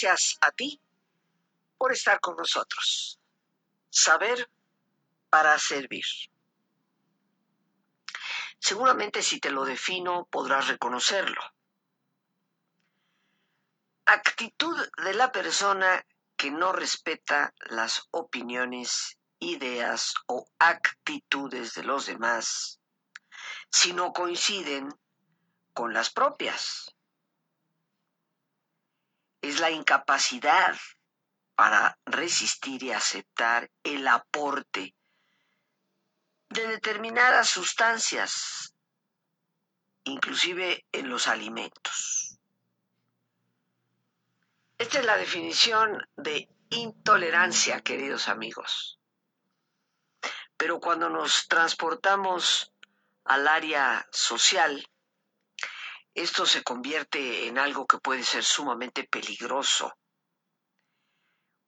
Gracias 0.00 0.38
a 0.42 0.52
ti 0.52 0.80
por 1.76 1.92
estar 1.92 2.20
con 2.20 2.36
nosotros. 2.36 3.18
Saber 3.90 4.48
para 5.28 5.58
servir. 5.58 6.04
Seguramente 8.60 9.24
si 9.24 9.40
te 9.40 9.50
lo 9.50 9.64
defino 9.64 10.28
podrás 10.30 10.68
reconocerlo. 10.68 11.40
Actitud 14.04 14.76
de 14.98 15.14
la 15.14 15.32
persona 15.32 16.06
que 16.36 16.52
no 16.52 16.70
respeta 16.70 17.52
las 17.68 18.06
opiniones, 18.12 19.18
ideas 19.40 20.14
o 20.28 20.46
actitudes 20.60 21.74
de 21.74 21.82
los 21.82 22.06
demás 22.06 22.78
si 23.68 23.92
no 23.94 24.12
coinciden 24.12 24.94
con 25.72 25.92
las 25.92 26.10
propias. 26.10 26.94
Es 29.40 29.60
la 29.60 29.70
incapacidad 29.70 30.76
para 31.54 31.98
resistir 32.06 32.82
y 32.82 32.92
aceptar 32.92 33.70
el 33.82 34.06
aporte 34.06 34.94
de 36.50 36.66
determinadas 36.66 37.48
sustancias, 37.48 38.74
inclusive 40.04 40.86
en 40.92 41.10
los 41.10 41.26
alimentos. 41.26 42.38
Esta 44.78 45.00
es 45.00 45.04
la 45.04 45.16
definición 45.16 45.98
de 46.16 46.48
intolerancia, 46.70 47.80
queridos 47.80 48.28
amigos. 48.28 49.00
Pero 50.56 50.80
cuando 50.80 51.08
nos 51.08 51.48
transportamos 51.48 52.72
al 53.24 53.48
área 53.48 54.06
social, 54.12 54.88
esto 56.14 56.46
se 56.46 56.62
convierte 56.62 57.46
en 57.46 57.58
algo 57.58 57.86
que 57.86 57.98
puede 57.98 58.22
ser 58.22 58.44
sumamente 58.44 59.04
peligroso 59.04 59.92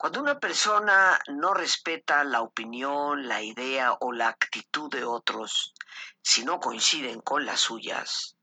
cuando 0.00 0.22
una 0.22 0.41
persona 0.41 1.20
no 1.27 1.52
respeta 1.52 2.24
la 2.24 2.41
opinión, 2.41 3.28
la 3.28 3.42
idea 3.42 3.98
o 4.00 4.12
la 4.12 4.28
actitud 4.28 4.91
de 4.91 5.05
otros, 5.05 5.74
si 6.22 6.42
no 6.42 6.58
coinciden 6.58 7.20
con 7.20 7.44
las 7.44 7.60
suyas, 7.60 8.34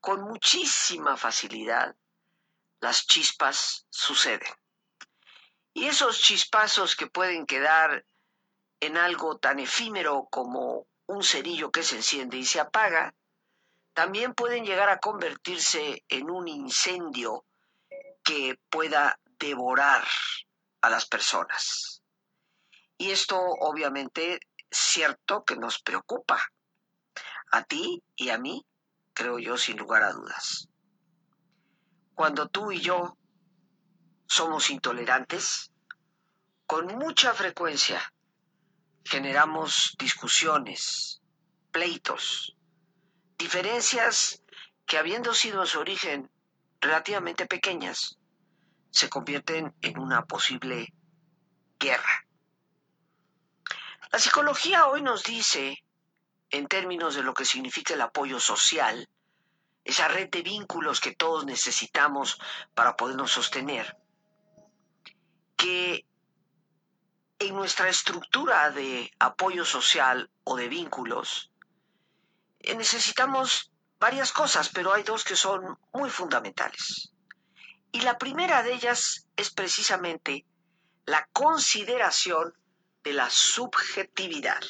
con 0.00 0.22
muchísima 0.22 1.16
facilidad 1.16 1.94
las 2.80 3.06
chispas 3.06 3.86
suceden. 3.90 4.52
Y 5.72 5.86
esos 5.86 6.18
chispazos 6.18 6.96
que 6.96 7.06
pueden 7.06 7.46
quedar 7.46 8.04
en 8.80 8.96
algo 8.96 9.38
tan 9.38 9.60
efímero 9.60 10.26
como 10.32 10.88
un 11.06 11.22
cerillo 11.22 11.70
que 11.70 11.84
se 11.84 11.94
enciende 11.94 12.38
y 12.38 12.44
se 12.44 12.58
apaga, 12.58 13.14
también 13.94 14.34
pueden 14.34 14.64
llegar 14.64 14.88
a 14.88 15.00
convertirse 15.00 16.04
en 16.08 16.30
un 16.30 16.48
incendio 16.48 17.44
que 18.24 18.58
pueda 18.70 19.18
devorar 19.38 20.06
a 20.80 20.90
las 20.90 21.06
personas. 21.06 22.02
Y 22.96 23.10
esto 23.10 23.38
obviamente 23.38 24.40
cierto 24.70 25.44
que 25.44 25.56
nos 25.56 25.80
preocupa. 25.82 26.40
A 27.50 27.64
ti 27.64 28.02
y 28.16 28.30
a 28.30 28.38
mí, 28.38 28.64
creo 29.12 29.38
yo, 29.38 29.58
sin 29.58 29.76
lugar 29.76 30.02
a 30.02 30.12
dudas. 30.12 30.68
Cuando 32.14 32.48
tú 32.48 32.72
y 32.72 32.80
yo 32.80 33.18
somos 34.26 34.70
intolerantes, 34.70 35.70
con 36.66 36.86
mucha 36.86 37.34
frecuencia 37.34 38.00
generamos 39.04 39.94
discusiones, 39.98 41.20
pleitos, 41.70 42.56
diferencias 43.42 44.40
que 44.86 44.98
habiendo 44.98 45.34
sido 45.34 45.62
en 45.62 45.66
su 45.66 45.80
origen 45.80 46.30
relativamente 46.80 47.46
pequeñas, 47.46 48.18
se 48.90 49.08
convierten 49.08 49.74
en 49.82 49.98
una 49.98 50.26
posible 50.26 50.94
guerra. 51.78 52.24
La 54.12 54.18
psicología 54.20 54.86
hoy 54.86 55.02
nos 55.02 55.24
dice, 55.24 55.84
en 56.50 56.68
términos 56.68 57.16
de 57.16 57.22
lo 57.22 57.34
que 57.34 57.44
significa 57.44 57.94
el 57.94 58.02
apoyo 58.02 58.38
social, 58.38 59.08
esa 59.82 60.06
red 60.06 60.28
de 60.30 60.42
vínculos 60.42 61.00
que 61.00 61.16
todos 61.16 61.44
necesitamos 61.44 62.38
para 62.74 62.96
podernos 62.96 63.32
sostener, 63.32 63.96
que 65.56 66.06
en 67.40 67.54
nuestra 67.56 67.88
estructura 67.88 68.70
de 68.70 69.10
apoyo 69.18 69.64
social 69.64 70.30
o 70.44 70.54
de 70.54 70.68
vínculos, 70.68 71.51
necesitamos 72.76 73.72
varias 73.98 74.32
cosas, 74.32 74.68
pero 74.68 74.92
hay 74.92 75.02
dos 75.02 75.24
que 75.24 75.36
son 75.36 75.78
muy 75.92 76.10
fundamentales. 76.10 77.12
Y 77.92 78.00
la 78.00 78.18
primera 78.18 78.62
de 78.62 78.72
ellas 78.72 79.26
es 79.36 79.50
precisamente 79.50 80.46
la 81.04 81.28
consideración 81.32 82.54
de 83.04 83.12
la 83.12 83.28
subjetividad. 83.30 84.60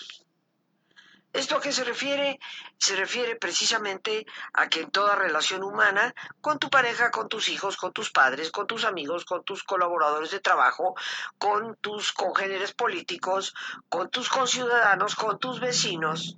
¿Esto 1.32 1.56
a 1.56 1.60
qué 1.62 1.72
se 1.72 1.84
refiere? 1.84 2.38
Se 2.76 2.94
refiere 2.94 3.36
precisamente 3.36 4.26
a 4.52 4.68
que 4.68 4.82
en 4.82 4.90
toda 4.90 5.16
relación 5.16 5.62
humana, 5.62 6.14
con 6.42 6.58
tu 6.58 6.68
pareja, 6.68 7.10
con 7.10 7.28
tus 7.28 7.48
hijos, 7.48 7.78
con 7.78 7.92
tus 7.92 8.10
padres, 8.10 8.50
con 8.50 8.66
tus 8.66 8.84
amigos, 8.84 9.24
con 9.24 9.42
tus 9.42 9.62
colaboradores 9.62 10.30
de 10.30 10.40
trabajo, 10.40 10.94
con 11.38 11.76
tus 11.76 12.12
congéneres 12.12 12.74
políticos, 12.74 13.54
con 13.88 14.10
tus 14.10 14.28
conciudadanos, 14.28 15.14
con 15.14 15.38
tus 15.38 15.58
vecinos, 15.58 16.36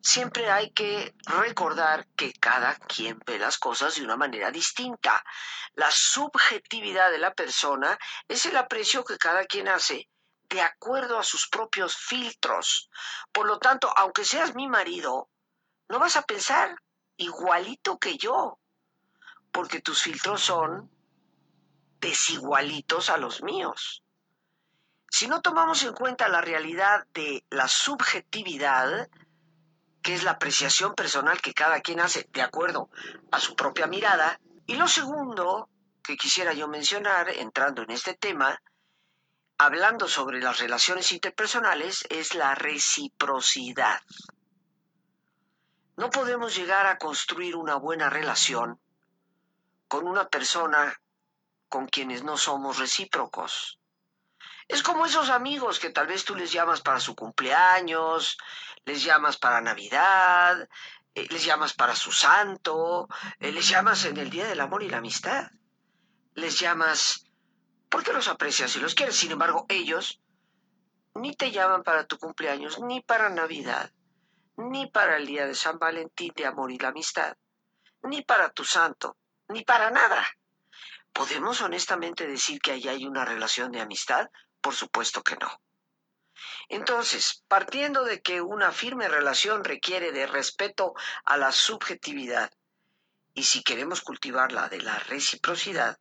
siempre 0.00 0.50
hay 0.50 0.70
que 0.70 1.14
recordar 1.26 2.06
que 2.16 2.32
cada 2.32 2.74
quien 2.74 3.18
ve 3.26 3.38
las 3.38 3.58
cosas 3.58 3.94
de 3.96 4.02
una 4.02 4.16
manera 4.16 4.50
distinta. 4.50 5.24
La 5.74 5.90
subjetividad 5.90 7.10
de 7.10 7.18
la 7.18 7.34
persona 7.34 7.98
es 8.26 8.46
el 8.46 8.56
aprecio 8.56 9.04
que 9.04 9.18
cada 9.18 9.44
quien 9.44 9.68
hace 9.68 10.08
de 10.48 10.62
acuerdo 10.62 11.18
a 11.18 11.24
sus 11.24 11.48
propios 11.48 11.96
filtros. 11.96 12.90
Por 13.32 13.46
lo 13.46 13.58
tanto, 13.58 13.92
aunque 13.96 14.24
seas 14.24 14.54
mi 14.54 14.68
marido, 14.68 15.28
no 15.88 15.98
vas 15.98 16.16
a 16.16 16.22
pensar 16.22 16.76
igualito 17.16 17.98
que 17.98 18.16
yo, 18.16 18.58
porque 19.52 19.80
tus 19.80 20.02
filtros 20.02 20.42
son 20.42 20.90
desigualitos 22.00 23.10
a 23.10 23.18
los 23.18 23.42
míos. 23.42 24.02
Si 25.10 25.26
no 25.26 25.40
tomamos 25.40 25.82
en 25.82 25.94
cuenta 25.94 26.28
la 26.28 26.40
realidad 26.40 27.06
de 27.12 27.44
la 27.50 27.66
subjetividad, 27.66 29.08
que 30.08 30.14
es 30.14 30.24
la 30.24 30.30
apreciación 30.30 30.94
personal 30.94 31.38
que 31.42 31.52
cada 31.52 31.82
quien 31.82 32.00
hace 32.00 32.26
de 32.32 32.40
acuerdo 32.40 32.88
a 33.30 33.38
su 33.38 33.54
propia 33.54 33.86
mirada. 33.86 34.40
Y 34.64 34.76
lo 34.76 34.88
segundo 34.88 35.68
que 36.02 36.16
quisiera 36.16 36.54
yo 36.54 36.66
mencionar, 36.66 37.28
entrando 37.28 37.82
en 37.82 37.90
este 37.90 38.14
tema, 38.14 38.58
hablando 39.58 40.08
sobre 40.08 40.40
las 40.40 40.60
relaciones 40.60 41.12
interpersonales, 41.12 42.06
es 42.08 42.34
la 42.34 42.54
reciprocidad. 42.54 44.00
No 45.98 46.08
podemos 46.08 46.56
llegar 46.56 46.86
a 46.86 46.96
construir 46.96 47.54
una 47.54 47.74
buena 47.74 48.08
relación 48.08 48.80
con 49.88 50.08
una 50.08 50.26
persona 50.26 51.02
con 51.68 51.86
quienes 51.86 52.24
no 52.24 52.38
somos 52.38 52.78
recíprocos. 52.78 53.78
Es 54.68 54.82
como 54.82 55.06
esos 55.06 55.30
amigos 55.30 55.78
que 55.78 55.90
tal 55.90 56.06
vez 56.06 56.24
tú 56.24 56.34
les 56.34 56.52
llamas 56.52 56.82
para 56.82 57.00
su 57.00 57.16
cumpleaños, 57.16 58.36
les 58.84 59.02
llamas 59.02 59.38
para 59.38 59.62
Navidad, 59.62 60.68
eh, 61.14 61.26
les 61.30 61.42
llamas 61.44 61.72
para 61.72 61.96
su 61.96 62.12
santo, 62.12 63.08
eh, 63.40 63.50
les 63.50 63.66
llamas 63.66 64.04
en 64.04 64.18
el 64.18 64.28
Día 64.28 64.46
del 64.46 64.60
Amor 64.60 64.82
y 64.82 64.90
la 64.90 64.98
Amistad. 64.98 65.50
Les 66.34 66.58
llamas 66.60 67.24
porque 67.88 68.12
los 68.12 68.28
aprecias 68.28 68.76
y 68.76 68.80
los 68.80 68.94
quieres. 68.94 69.16
Sin 69.16 69.32
embargo, 69.32 69.64
ellos 69.70 70.20
ni 71.14 71.34
te 71.34 71.50
llaman 71.50 71.82
para 71.82 72.06
tu 72.06 72.18
cumpleaños, 72.18 72.78
ni 72.80 73.00
para 73.00 73.30
Navidad, 73.30 73.90
ni 74.56 74.86
para 74.86 75.16
el 75.16 75.26
Día 75.26 75.46
de 75.46 75.54
San 75.54 75.78
Valentín 75.78 76.32
de 76.36 76.44
Amor 76.44 76.70
y 76.70 76.78
la 76.78 76.88
Amistad, 76.88 77.36
ni 78.02 78.22
para 78.22 78.50
tu 78.50 78.64
santo, 78.64 79.16
ni 79.48 79.64
para 79.64 79.90
nada. 79.90 80.26
¿Podemos 81.12 81.62
honestamente 81.62 82.26
decir 82.26 82.60
que 82.60 82.72
ahí 82.72 82.86
hay 82.86 83.06
una 83.06 83.24
relación 83.24 83.72
de 83.72 83.80
amistad? 83.80 84.30
Por 84.60 84.74
supuesto 84.74 85.22
que 85.22 85.36
no. 85.36 85.60
Entonces, 86.68 87.44
partiendo 87.48 88.04
de 88.04 88.20
que 88.20 88.40
una 88.40 88.72
firme 88.72 89.08
relación 89.08 89.64
requiere 89.64 90.12
de 90.12 90.26
respeto 90.26 90.94
a 91.24 91.36
la 91.36 91.52
subjetividad, 91.52 92.52
y 93.34 93.44
si 93.44 93.62
queremos 93.62 94.02
cultivar 94.02 94.52
la 94.52 94.68
de 94.68 94.80
la 94.80 94.98
reciprocidad, 94.98 95.98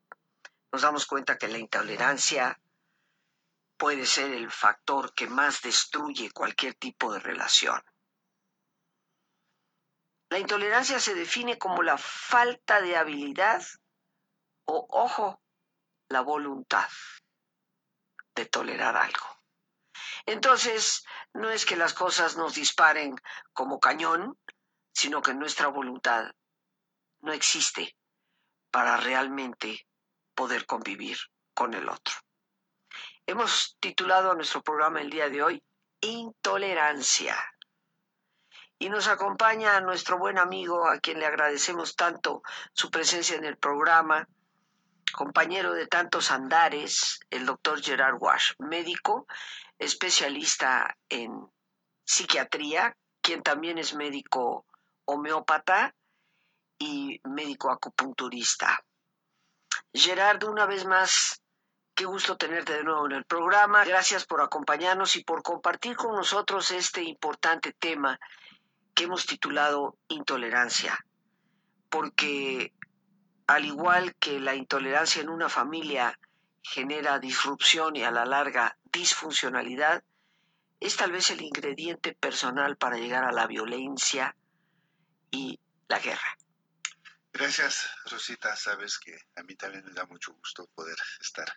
nos 0.71 0.81
damos 0.81 1.05
cuenta 1.05 1.37
que 1.37 1.47
la 1.47 1.57
intolerancia 1.57 2.59
puede 3.77 4.05
ser 4.05 4.31
el 4.31 4.51
factor 4.51 5.13
que 5.13 5.27
más 5.27 5.61
destruye 5.61 6.31
cualquier 6.31 6.73
tipo 6.73 7.13
de 7.13 7.19
relación. 7.19 7.81
La 10.29 10.39
intolerancia 10.39 10.99
se 10.99 11.13
define 11.13 11.57
como 11.57 11.83
la 11.83 11.97
falta 11.97 12.81
de 12.81 12.97
habilidad 12.97 13.63
o, 14.65 14.85
ojo, 14.89 15.41
la 16.09 16.21
voluntad 16.21 16.89
de 18.37 18.45
tolerar 18.45 18.95
algo. 18.95 19.25
Entonces, 20.25 21.03
no 21.33 21.49
es 21.49 21.65
que 21.65 21.75
las 21.75 21.93
cosas 21.93 22.37
nos 22.37 22.53
disparen 22.53 23.15
como 23.51 23.79
cañón, 23.79 24.37
sino 24.93 25.21
que 25.21 25.33
nuestra 25.33 25.67
voluntad 25.67 26.31
no 27.21 27.33
existe 27.33 27.97
para 28.71 28.97
realmente 28.97 29.87
poder 30.35 30.65
convivir 30.65 31.17
con 31.53 31.73
el 31.73 31.89
otro. 31.89 32.13
Hemos 33.25 33.75
titulado 33.79 34.31
a 34.31 34.35
nuestro 34.35 34.61
programa 34.61 35.01
el 35.01 35.09
día 35.09 35.29
de 35.29 35.41
hoy 35.41 35.63
Intolerancia. 35.99 37.35
Y 38.77 38.89
nos 38.89 39.07
acompaña 39.07 39.81
nuestro 39.81 40.19
buen 40.19 40.37
amigo, 40.37 40.87
a 40.87 40.99
quien 40.99 41.19
le 41.19 41.25
agradecemos 41.25 41.95
tanto 41.95 42.43
su 42.73 42.91
presencia 42.91 43.35
en 43.35 43.45
el 43.45 43.57
programa, 43.57 44.27
compañero 45.13 45.73
de 45.73 45.87
tantos 45.87 46.31
andares, 46.31 47.19
el 47.29 47.45
doctor 47.45 47.81
Gerard 47.81 48.17
Wash, 48.19 48.53
médico, 48.59 49.27
especialista 49.79 50.97
en 51.09 51.31
psiquiatría, 52.03 52.95
quien 53.21 53.43
también 53.43 53.77
es 53.77 53.93
médico 53.95 54.65
homeópata 55.05 55.93
y 56.77 57.19
médico 57.23 57.71
acupunturista. 57.71 58.79
Gerardo, 59.93 60.51
una 60.51 60.65
vez 60.65 60.85
más, 60.85 61.41
qué 61.95 62.05
gusto 62.05 62.37
tenerte 62.37 62.73
de 62.73 62.83
nuevo 62.83 63.05
en 63.07 63.13
el 63.13 63.25
programa. 63.25 63.83
Gracias 63.83 64.25
por 64.25 64.41
acompañarnos 64.41 65.15
y 65.15 65.23
por 65.23 65.41
compartir 65.41 65.95
con 65.95 66.15
nosotros 66.15 66.71
este 66.71 67.03
importante 67.03 67.73
tema 67.73 68.19
que 68.93 69.05
hemos 69.05 69.25
titulado 69.25 69.97
intolerancia. 70.07 70.97
Porque 71.89 72.73
al 73.47 73.65
igual 73.65 74.15
que 74.15 74.39
la 74.39 74.55
intolerancia 74.55 75.21
en 75.21 75.29
una 75.29 75.49
familia 75.49 76.19
genera 76.61 77.17
disrupción 77.17 77.95
y 77.95 78.03
a 78.03 78.11
la 78.11 78.25
larga 78.25 78.77
disfuncionalidad, 78.91 80.03
es 80.79 80.95
tal 80.97 81.11
vez 81.11 81.31
el 81.31 81.41
ingrediente 81.41 82.13
personal 82.13 82.77
para 82.77 82.97
llegar 82.97 83.23
a 83.23 83.31
la 83.31 83.47
violencia 83.47 84.35
y 85.31 85.59
la 85.87 85.99
guerra. 85.99 86.37
Gracias, 87.31 87.89
Rosita. 88.11 88.55
Sabes 88.55 88.99
que 88.99 89.17
a 89.35 89.43
mí 89.43 89.55
también 89.55 89.85
me 89.85 89.93
da 89.93 90.05
mucho 90.05 90.33
gusto 90.33 90.67
poder 90.75 90.97
estar 91.21 91.47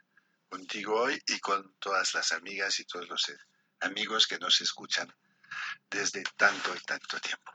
contigo 0.49 0.95
hoy 0.95 1.21
y 1.27 1.41
con 1.41 1.75
todas 1.79 2.15
las 2.15 2.33
amigas 2.33 2.79
y 2.81 2.85
todos 2.85 3.09
los 3.09 3.33
amigos 3.81 4.27
que 4.27 4.39
nos 4.39 4.61
escuchan 4.61 5.13
desde 5.89 6.23
tanto 6.37 6.75
y 6.75 6.81
tanto 6.81 7.19
tiempo. 7.21 7.53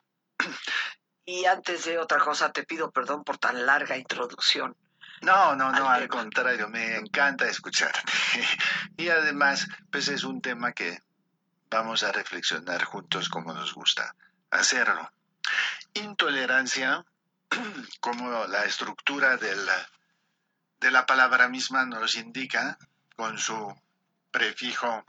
Y 1.26 1.46
antes 1.46 1.86
de 1.86 1.98
otra 1.98 2.20
cosa, 2.20 2.52
te 2.52 2.64
pido 2.64 2.92
perdón 2.92 3.24
por 3.24 3.38
tan 3.38 3.66
larga 3.66 3.98
introducción. 3.98 4.76
No, 5.22 5.56
no, 5.56 5.72
no, 5.72 5.90
al, 5.90 6.08
contrario, 6.08 6.70
me 6.70 6.98
encanta 6.98 7.48
escucharte. 7.48 8.02
y 8.98 9.10
además, 9.10 9.68
pues 9.92 10.08
es 10.08 10.24
un 10.24 10.42
tema 10.42 10.74
que 10.74 11.00
vamos 11.70 12.04
a 12.04 12.12
reflexionar 12.12 12.84
juntos 12.84 13.30
como 13.30 13.54
nos 13.54 13.74
gusta 13.74 14.16
hacerlo. 14.52 15.10
Intolerancia, 15.94 17.04
como 18.00 18.46
la 18.46 18.66
estructura 18.66 19.38
de 19.38 19.56
la, 19.56 19.90
de 20.80 20.92
la 20.92 21.06
palabra 21.06 21.48
misma 21.50 21.86
nos 21.86 22.16
indica, 22.16 22.78
con 23.16 23.40
su 23.40 23.74
prefijo 24.30 25.06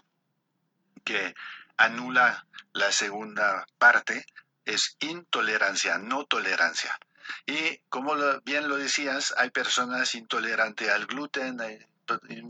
que 1.05 1.35
anula 1.77 2.47
la 2.73 2.93
segunda 2.93 3.67
parte, 3.79 4.25
es 4.67 4.97
intolerancia, 5.01 5.97
no 5.97 6.27
tolerancia. 6.27 6.99
Y 7.47 7.79
como 7.89 8.15
bien 8.43 8.69
lo 8.69 8.77
decías, 8.77 9.33
hay 9.37 9.51
personas 9.51 10.15
intolerantes 10.15 10.91
al 10.91 11.07
gluten, 11.07 11.61
hay 11.61 11.79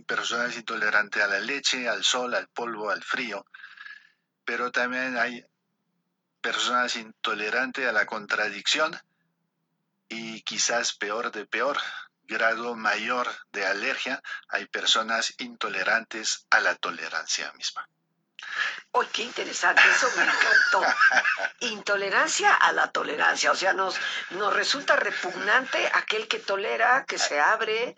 personas 0.06 0.56
intolerantes 0.56 1.22
a 1.22 1.28
la 1.28 1.40
leche, 1.40 1.88
al 1.88 2.04
sol, 2.04 2.34
al 2.34 2.48
polvo, 2.48 2.90
al 2.90 3.02
frío, 3.02 3.46
pero 4.44 4.70
también 4.70 5.16
hay 5.16 5.44
personas 6.40 6.96
intolerantes 6.96 7.86
a 7.86 7.92
la 7.92 8.06
contradicción 8.06 8.96
y 10.08 10.42
quizás 10.42 10.94
peor 10.94 11.32
de 11.32 11.46
peor, 11.46 11.78
grado 12.24 12.74
mayor 12.74 13.28
de 13.52 13.66
alergia, 13.66 14.22
hay 14.48 14.66
personas 14.66 15.34
intolerantes 15.38 16.46
a 16.50 16.60
la 16.60 16.74
tolerancia 16.74 17.52
misma. 17.52 17.88
¡Oh, 18.92 19.04
qué 19.12 19.22
interesante! 19.22 19.82
Eso 19.90 20.08
me 20.16 20.24
encantó. 20.24 20.82
Intolerancia 21.60 22.54
a 22.54 22.72
la 22.72 22.90
tolerancia. 22.90 23.52
O 23.52 23.54
sea, 23.54 23.72
nos, 23.72 23.96
nos 24.30 24.52
resulta 24.54 24.96
repugnante 24.96 25.90
aquel 25.94 26.28
que 26.28 26.38
tolera, 26.38 27.04
que 27.06 27.18
se 27.18 27.40
abre, 27.40 27.94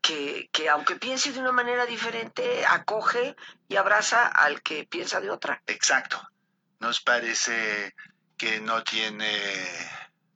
que, 0.00 0.48
que 0.52 0.68
aunque 0.68 0.96
piense 0.96 1.32
de 1.32 1.40
una 1.40 1.52
manera 1.52 1.86
diferente, 1.86 2.64
acoge 2.66 3.36
y 3.68 3.76
abraza 3.76 4.26
al 4.26 4.62
que 4.62 4.84
piensa 4.84 5.20
de 5.20 5.30
otra. 5.30 5.62
Exacto. 5.66 6.20
Nos 6.80 7.00
parece 7.00 7.94
que 8.36 8.60
no 8.60 8.82
tiene 8.82 9.30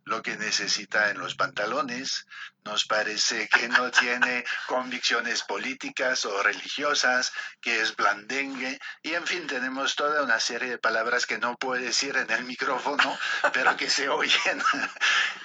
lo 0.07 0.23
que 0.23 0.37
necesita 0.37 1.11
en 1.11 1.19
los 1.19 1.35
pantalones, 1.35 2.27
nos 2.65 2.87
parece 2.87 3.49
que 3.49 3.69
no 3.69 3.91
tiene 4.03 4.45
convicciones 4.67 5.43
políticas 5.43 6.25
o 6.25 6.43
religiosas, 6.43 7.33
que 7.61 7.81
es 7.81 7.95
blandengue, 7.95 8.79
y 9.03 9.15
en 9.15 9.27
fin, 9.27 9.47
tenemos 9.47 9.97
toda 9.97 10.23
una 10.23 10.41
serie 10.41 10.71
de 10.71 10.79
palabras 10.79 11.27
que 11.27 11.39
no 11.39 11.57
puedo 11.57 11.83
decir 11.83 12.17
en 12.17 12.31
el 12.31 12.45
micrófono, 12.45 13.19
pero 13.53 13.77
que 13.77 13.91
se 13.91 14.09
oyen 14.09 14.63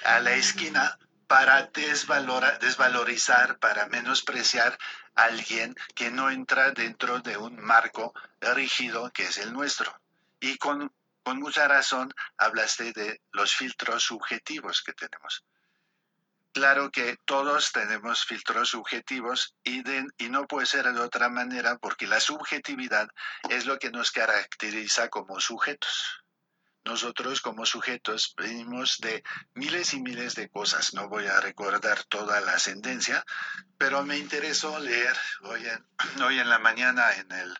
a 0.05 0.19
la 0.19 0.33
esquina 0.33 0.97
para 1.27 1.71
desvalorizar, 2.59 3.57
para 3.57 3.87
menospreciar 3.87 4.77
a 5.15 5.23
alguien 5.23 5.75
que 5.95 6.11
no 6.11 6.29
entra 6.29 6.71
dentro 6.71 7.19
de 7.19 7.37
un 7.37 7.59
marco 7.59 8.13
rígido 8.41 9.11
que 9.11 9.23
es 9.23 9.37
el 9.37 9.53
nuestro. 9.53 9.91
Y 10.39 10.57
con 10.57 10.91
con 11.23 11.39
mucha 11.39 11.67
razón 11.67 12.13
hablaste 12.37 12.91
de 12.93 13.21
los 13.31 13.53
filtros 13.55 14.03
subjetivos 14.03 14.81
que 14.81 14.93
tenemos. 14.93 15.43
Claro 16.53 16.91
que 16.91 17.17
todos 17.23 17.71
tenemos 17.71 18.25
filtros 18.25 18.69
subjetivos 18.69 19.55
y, 19.63 19.83
no 20.29 20.47
puede 20.47 20.65
ser 20.65 20.91
de 20.91 20.99
otra 20.99 21.29
manera 21.29 21.77
porque 21.77 22.07
la 22.07 22.19
subjetividad 22.19 23.07
es 23.49 23.65
lo 23.65 23.79
que 23.79 23.89
nos 23.89 24.11
caracteriza 24.11 25.07
como 25.07 25.39
sujetos. 25.39 26.23
Nosotros 26.83 27.41
como 27.41 27.65
sujetos 27.65 28.33
venimos 28.35 28.97
de 28.99 29.23
miles 29.53 29.93
y 29.93 30.01
miles 30.01 30.35
de 30.35 30.49
cosas. 30.49 30.93
No 30.93 31.07
voy 31.07 31.27
a 31.27 31.39
recordar 31.39 32.03
toda 32.05 32.41
la 32.41 32.53
ascendencia, 32.53 33.23
pero 33.77 34.03
me 34.03 34.17
interesó 34.17 34.77
leer 34.79 35.15
hoy 35.43 35.67
en 35.67 36.49
la 36.49 36.59
mañana 36.59 37.13
en 37.13 37.31
el 37.31 37.57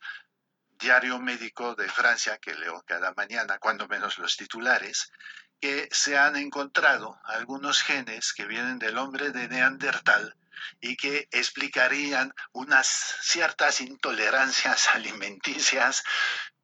diario 0.81 1.19
médico 1.19 1.75
de 1.75 1.87
Francia 1.87 2.37
que 2.39 2.55
leo 2.55 2.83
cada 2.85 3.13
mañana, 3.13 3.59
cuando 3.59 3.87
menos 3.87 4.17
los 4.17 4.35
titulares, 4.35 5.11
que 5.59 5.87
se 5.91 6.17
han 6.17 6.35
encontrado 6.35 7.19
algunos 7.23 7.83
genes 7.83 8.33
que 8.33 8.45
vienen 8.45 8.79
del 8.79 8.97
hombre 8.97 9.29
de 9.29 9.47
Neandertal 9.47 10.35
y 10.79 10.97
que 10.97 11.27
explicarían 11.31 12.33
unas 12.51 12.87
ciertas 13.21 13.79
intolerancias 13.81 14.87
alimenticias, 14.95 16.03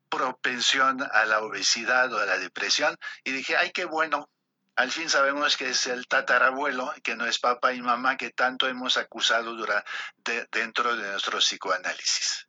propensión 0.09 1.07
a 1.11 1.25
la 1.25 1.41
obesidad 1.41 2.11
o 2.13 2.19
a 2.19 2.25
la 2.25 2.37
depresión. 2.37 2.97
Y 3.23 3.31
dije, 3.31 3.55
ay, 3.55 3.71
qué 3.71 3.85
bueno, 3.85 4.29
al 4.75 4.91
fin 4.91 5.09
sabemos 5.09 5.57
que 5.57 5.69
es 5.69 5.85
el 5.87 6.07
tatarabuelo, 6.07 6.93
que 7.03 7.15
no 7.15 7.25
es 7.25 7.39
papá 7.39 7.73
y 7.73 7.81
mamá 7.81 8.17
que 8.17 8.31
tanto 8.31 8.67
hemos 8.67 8.97
acusado 8.97 9.55
durante, 9.55 10.47
dentro 10.51 10.95
de 10.95 11.11
nuestro 11.11 11.39
psicoanálisis. 11.39 12.47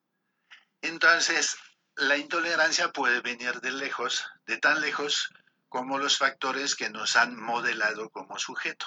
Entonces, 0.82 1.56
la 1.96 2.16
intolerancia 2.16 2.92
puede 2.92 3.20
venir 3.20 3.60
de 3.60 3.72
lejos, 3.72 4.24
de 4.46 4.58
tan 4.58 4.80
lejos 4.80 5.30
como 5.68 5.98
los 5.98 6.16
factores 6.16 6.76
que 6.76 6.90
nos 6.90 7.16
han 7.16 7.36
modelado 7.36 8.10
como 8.10 8.38
sujeto. 8.38 8.86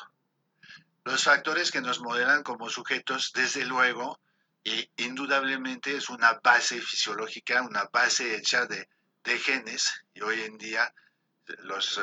Los 1.04 1.24
factores 1.24 1.72
que 1.72 1.82
nos 1.82 2.00
modelan 2.00 2.44
como 2.44 2.70
sujetos, 2.70 3.32
desde 3.34 3.66
luego, 3.66 4.20
y 4.64 4.90
indudablemente 4.98 5.96
es 5.96 6.10
una 6.10 6.40
base 6.44 6.80
fisiológica, 6.82 7.64
una 7.64 7.90
base 7.92 8.36
hecha 8.36 8.66
de, 8.66 8.88
genes, 9.40 10.06
y 10.14 10.22
hoy 10.22 10.42
en 10.42 10.58
día 10.58 10.94
los 11.64 11.98
eh, 11.98 12.02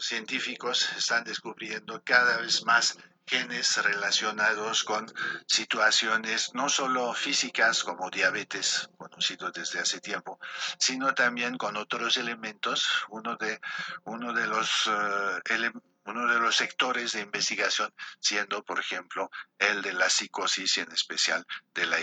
científicos 0.00 0.88
están 0.96 1.24
descubriendo 1.24 2.02
cada 2.04 2.38
vez 2.38 2.64
más 2.64 2.98
genes 3.26 3.76
relacionados 3.84 4.84
con 4.84 5.06
situaciones 5.46 6.54
no 6.54 6.68
solo 6.68 7.12
físicas 7.12 7.84
como 7.84 8.10
diabetes, 8.10 8.88
conocido 8.96 9.50
desde 9.50 9.80
hace 9.80 10.00
tiempo, 10.00 10.40
sino 10.78 11.14
también 11.14 11.58
con 11.58 11.76
otros 11.76 12.16
elementos. 12.16 12.88
Uno 13.10 13.36
de, 13.36 13.60
uno 14.04 14.32
de 14.32 14.46
los 14.46 14.86
eh, 14.86 15.40
uno 16.08 16.26
de 16.32 16.40
los 16.40 16.56
sectores 16.56 17.12
de 17.12 17.20
investigación 17.20 17.92
siendo, 18.18 18.64
por 18.64 18.80
ejemplo, 18.80 19.30
el 19.58 19.82
de 19.82 19.92
la 19.92 20.08
psicosis 20.08 20.76
y 20.76 20.80
en 20.80 20.92
especial 20.92 21.46
de 21.74 21.86
la, 21.86 21.98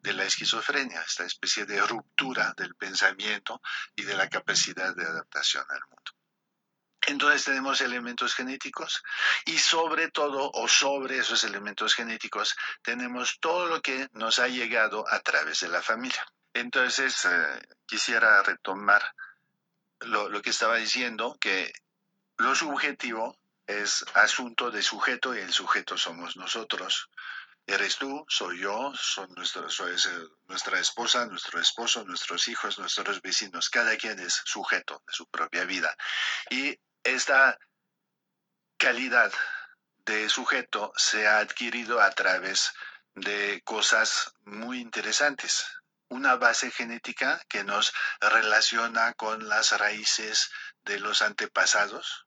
de 0.00 0.12
la 0.12 0.24
esquizofrenia, 0.24 1.02
esta 1.02 1.24
especie 1.24 1.66
de 1.66 1.80
ruptura 1.80 2.54
del 2.56 2.74
pensamiento 2.76 3.60
y 3.96 4.02
de 4.02 4.16
la 4.16 4.28
capacidad 4.28 4.94
de 4.94 5.04
adaptación 5.04 5.64
al 5.68 5.80
mundo. 5.88 6.12
Entonces 7.06 7.44
tenemos 7.44 7.80
elementos 7.80 8.34
genéticos 8.34 9.02
y 9.46 9.58
sobre 9.58 10.10
todo 10.10 10.50
o 10.52 10.68
sobre 10.68 11.18
esos 11.18 11.42
elementos 11.44 11.94
genéticos 11.94 12.54
tenemos 12.82 13.38
todo 13.40 13.66
lo 13.66 13.80
que 13.80 14.08
nos 14.12 14.38
ha 14.38 14.48
llegado 14.48 15.04
a 15.08 15.20
través 15.20 15.60
de 15.60 15.68
la 15.68 15.82
familia. 15.82 16.24
Entonces 16.52 17.24
eh, 17.24 17.68
quisiera 17.86 18.42
retomar 18.42 19.02
lo, 20.00 20.28
lo 20.28 20.42
que 20.42 20.50
estaba 20.50 20.76
diciendo, 20.76 21.36
que 21.40 21.72
lo 22.36 22.54
subjetivo 22.54 23.39
es 23.78 24.04
asunto 24.14 24.70
de 24.70 24.82
sujeto 24.82 25.34
y 25.34 25.38
el 25.38 25.52
sujeto 25.52 25.96
somos 25.96 26.36
nosotros. 26.36 27.08
Eres 27.66 27.96
tú, 27.96 28.24
soy 28.28 28.60
yo, 28.60 28.92
son 28.94 29.28
soy 29.44 29.94
nuestra 30.48 30.80
esposa, 30.80 31.26
nuestro 31.26 31.60
esposo, 31.60 32.04
nuestros 32.04 32.48
hijos, 32.48 32.78
nuestros 32.78 33.22
vecinos. 33.22 33.70
Cada 33.70 33.96
quien 33.96 34.18
es 34.18 34.42
sujeto 34.44 35.02
de 35.06 35.12
su 35.12 35.26
propia 35.28 35.64
vida. 35.64 35.94
Y 36.50 36.80
esta 37.04 37.58
calidad 38.76 39.32
de 40.04 40.28
sujeto 40.28 40.92
se 40.96 41.28
ha 41.28 41.38
adquirido 41.38 42.00
a 42.00 42.10
través 42.10 42.72
de 43.14 43.62
cosas 43.64 44.32
muy 44.44 44.80
interesantes. 44.80 45.66
Una 46.08 46.34
base 46.36 46.70
genética 46.72 47.40
que 47.48 47.62
nos 47.62 47.92
relaciona 48.20 49.12
con 49.14 49.48
las 49.48 49.78
raíces 49.78 50.50
de 50.82 50.98
los 50.98 51.22
antepasados, 51.22 52.26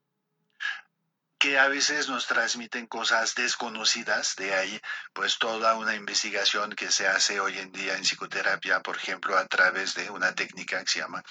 que 1.43 1.59
a 1.59 1.67
veces 1.67 2.07
nos 2.07 2.25
transmiten 2.25 2.87
cosas 2.87 3.35
desconocidas, 3.35 4.37
de 4.37 4.53
ahí 4.53 4.81
pues 5.11 5.39
toda 5.39 5.75
una 5.75 5.93
investigación 5.93 6.71
que 6.71 6.89
se 6.89 7.05
hace 7.05 7.41
hoy 7.41 7.57
en 7.57 7.73
día 7.73 7.97
en 7.97 8.03
psicoterapia, 8.03 8.81
por 8.81 8.95
ejemplo, 8.95 9.37
a 9.37 9.45
través 9.47 9.93
de 9.93 10.09
una 10.09 10.33
técnica 10.33 10.81
que 10.81 10.89
se 10.89 10.99
llama 10.99 11.21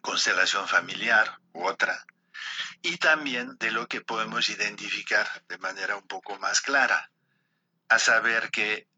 constelación 0.00 0.66
familiar 0.66 1.38
u 1.52 1.64
otra, 1.66 2.04
y 2.82 2.96
también 2.96 3.56
de 3.58 3.70
lo 3.70 3.86
que 3.86 4.00
podemos 4.00 4.48
identificar 4.48 5.28
de 5.46 5.58
manera 5.58 5.94
un 5.94 6.08
poco 6.08 6.36
más 6.40 6.60
clara, 6.60 7.12
a 7.88 8.00
saber 8.00 8.50
que 8.50 8.88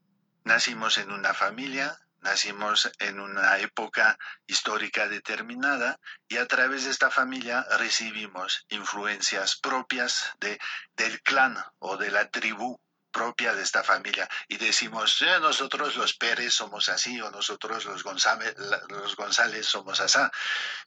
nacimos 0.43 0.97
en 0.97 1.13
una 1.13 1.35
familia, 1.35 1.99
nacimos 2.25 2.91
en 2.99 3.21
una 3.21 3.59
época 3.59 4.19
histórica 4.47 5.09
determinada 5.09 6.01
y 6.27 6.39
a 6.39 6.47
través 6.47 6.85
de 6.85 6.91
esta 6.91 7.11
familia 7.11 7.65
recibimos 7.79 8.65
influencias 8.71 9.57
propias 9.57 10.33
de, 10.41 10.59
del 10.97 11.21
clan 11.23 11.57
o 11.79 11.97
de 11.97 12.11
la 12.11 12.31
tribu 12.31 12.81
propia 13.15 13.55
de 13.55 13.63
esta 13.63 13.85
familia 13.85 14.29
y 14.49 14.57
decimos, 14.57 15.25
nosotros 15.41 15.95
los 15.95 16.15
Pérez 16.15 16.53
somos 16.53 16.89
así 16.89 17.21
o 17.21 17.31
nosotros 17.31 17.85
los 17.85 18.03
González, 18.03 18.57
los 18.89 19.15
González 19.15 19.67
somos 19.67 20.01
así, 20.01 20.19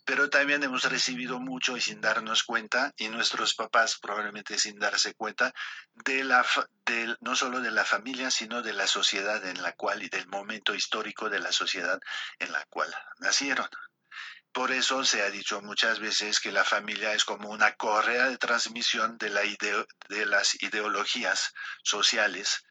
pero 0.04 0.30
también 0.30 0.62
hemos 0.62 0.84
recibido 0.84 1.40
mucho 1.40 1.78
y 1.78 1.82
sin 1.82 2.02
darnos 2.02 2.44
cuenta, 2.44 2.94
y 2.98 3.08
nuestros 3.08 3.56
papás 3.56 3.98
probablemente 4.02 4.60
sin 4.60 4.78
darse 4.78 5.14
cuenta, 5.14 5.54
de 5.94 6.26
la, 6.26 6.46
de, 6.86 7.16
no 7.22 7.36
solo 7.36 7.62
de 7.62 7.72
la 7.72 7.86
familia, 7.86 8.30
sino 8.30 8.62
de 8.62 8.74
la 8.74 8.88
sociedad 8.88 9.44
en 9.46 9.64
la 9.64 9.72
cual 9.72 10.04
y 10.04 10.10
del 10.10 10.28
momento 10.28 10.76
histórico 10.76 11.30
de 11.30 11.40
la 11.40 11.54
sociedad 11.54 12.00
en 12.40 12.52
la 12.52 12.66
cual 12.66 12.94
nacieron. 13.20 13.70
Por 14.58 14.72
eso 14.72 15.06
se 15.06 15.22
ha 15.22 15.30
dicho 15.30 15.62
muchas 15.62 16.00
veces 16.00 16.40
que 16.40 16.52
la 16.52 16.64
familia 16.64 17.14
es 17.14 17.24
como 17.26 17.52
una 17.52 17.76
correa 17.76 18.28
de 18.28 18.40
transmisión 18.40 19.16
de, 19.20 19.30
la 19.30 19.42
de 20.10 20.26
las 20.26 20.60
ideologías 20.64 21.54
sociales 21.84 22.66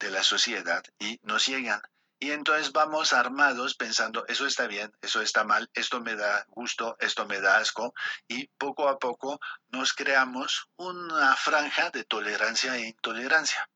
de 0.00 0.10
la 0.10 0.24
sociedad 0.24 0.82
y 0.98 1.20
nos 1.22 1.46
llegan. 1.46 1.80
Y 2.18 2.32
entonces 2.32 2.72
vamos 2.72 3.12
armados 3.12 3.76
pensando, 3.76 4.26
eso 4.26 4.48
está 4.48 4.66
bien, 4.66 4.90
eso 5.00 5.22
está 5.22 5.44
mal, 5.44 5.70
esto 5.74 6.00
me 6.00 6.16
da 6.16 6.44
gusto, 6.48 6.96
esto 6.98 7.24
me 7.24 7.40
da 7.40 7.58
asco, 7.58 7.94
y 8.26 8.48
poco 8.58 8.88
a 8.88 8.98
poco 8.98 9.38
nos 9.68 9.92
creamos 9.92 10.68
una 10.74 11.36
franja 11.36 11.90
de 11.90 12.02
tolerancia 12.02 12.74
e 12.74 12.88
intolerancia, 12.88 13.70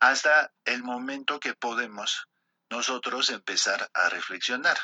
hasta 0.00 0.52
el 0.64 0.82
momento 0.82 1.38
que 1.38 1.54
podemos 1.54 2.26
nosotros 2.68 3.30
empezar 3.30 3.88
a 3.94 4.08
reflexionar 4.08 4.76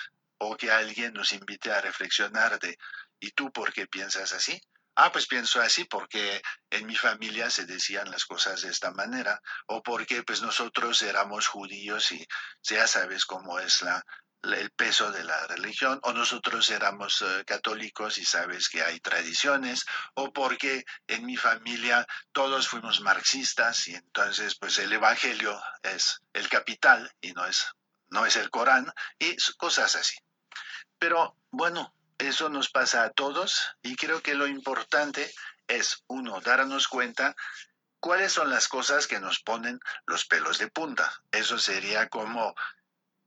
o 0.45 0.57
que 0.57 0.71
alguien 0.71 1.13
nos 1.15 1.33
invite 1.33 1.71
a 1.71 1.81
reflexionar 1.81 2.59
de, 2.59 2.77
¿y 3.21 3.31
tú 3.31 3.53
por 3.53 3.73
qué 3.73 3.87
piensas 3.87 4.33
así? 4.33 4.61
Ah, 4.97 5.11
pues 5.13 5.27
pienso 5.27 5.61
así 5.61 5.85
porque 5.85 6.43
en 6.69 6.87
mi 6.87 6.97
familia 6.97 7.49
se 7.49 7.65
decían 7.65 8.11
las 8.11 8.25
cosas 8.25 8.61
de 8.63 8.71
esta 8.71 8.91
manera, 8.91 9.41
o 9.69 9.83
porque 9.83 10.23
pues 10.23 10.43
nosotros 10.43 11.01
éramos 11.03 11.47
judíos 11.47 12.13
y 12.13 12.27
ya 12.63 12.87
sabes 12.87 13.25
cómo 13.25 13.59
es 13.59 13.83
la, 13.83 14.05
el 14.43 14.71
peso 14.73 15.13
de 15.13 15.25
la 15.25 15.47
religión, 15.47 16.01
o 16.03 16.13
nosotros 16.13 16.69
éramos 16.71 17.23
eh, 17.23 17.45
católicos 17.47 18.19
y 18.19 18.25
sabes 18.25 18.69
que 18.69 18.83
hay 18.83 18.99
tradiciones, 18.99 19.87
o 20.15 20.33
porque 20.33 20.85
en 21.07 21.25
mi 21.25 21.37
familia 21.37 22.05
todos 22.33 22.69
fuimos 22.69 23.01
marxistas 23.01 23.87
y 23.89 23.95
entonces 23.95 24.57
pues 24.59 24.77
el 24.79 24.93
evangelio 24.93 25.59
es 25.83 26.21
el 26.33 26.49
capital 26.49 27.11
y 27.21 27.33
no 27.33 27.47
es 27.47 27.65
no 28.13 28.27
es 28.27 28.37
el 28.37 28.51
Corán 28.51 28.93
y 29.19 29.37
cosas 29.57 29.97
así. 29.97 30.15
Pero 31.03 31.37
bueno, 31.51 31.93
eso 32.17 32.49
nos 32.49 32.71
pasa 32.71 33.03
a 33.03 33.11
todos 33.11 33.75
y 33.83 33.97
creo 33.97 34.23
que 34.23 34.37
lo 34.37 34.47
importante 34.47 35.35
es, 35.67 36.05
uno, 36.07 36.41
darnos 36.41 36.87
cuenta 36.87 37.35
cuáles 37.99 38.31
son 38.31 38.51
las 38.51 38.69
cosas 38.69 39.09
que 39.09 39.19
nos 39.19 39.41
ponen 39.41 39.81
los 40.07 40.27
pelos 40.27 40.59
de 40.59 40.69
punta. 40.69 41.13
Eso 41.33 41.59
sería 41.59 42.09
como 42.09 42.55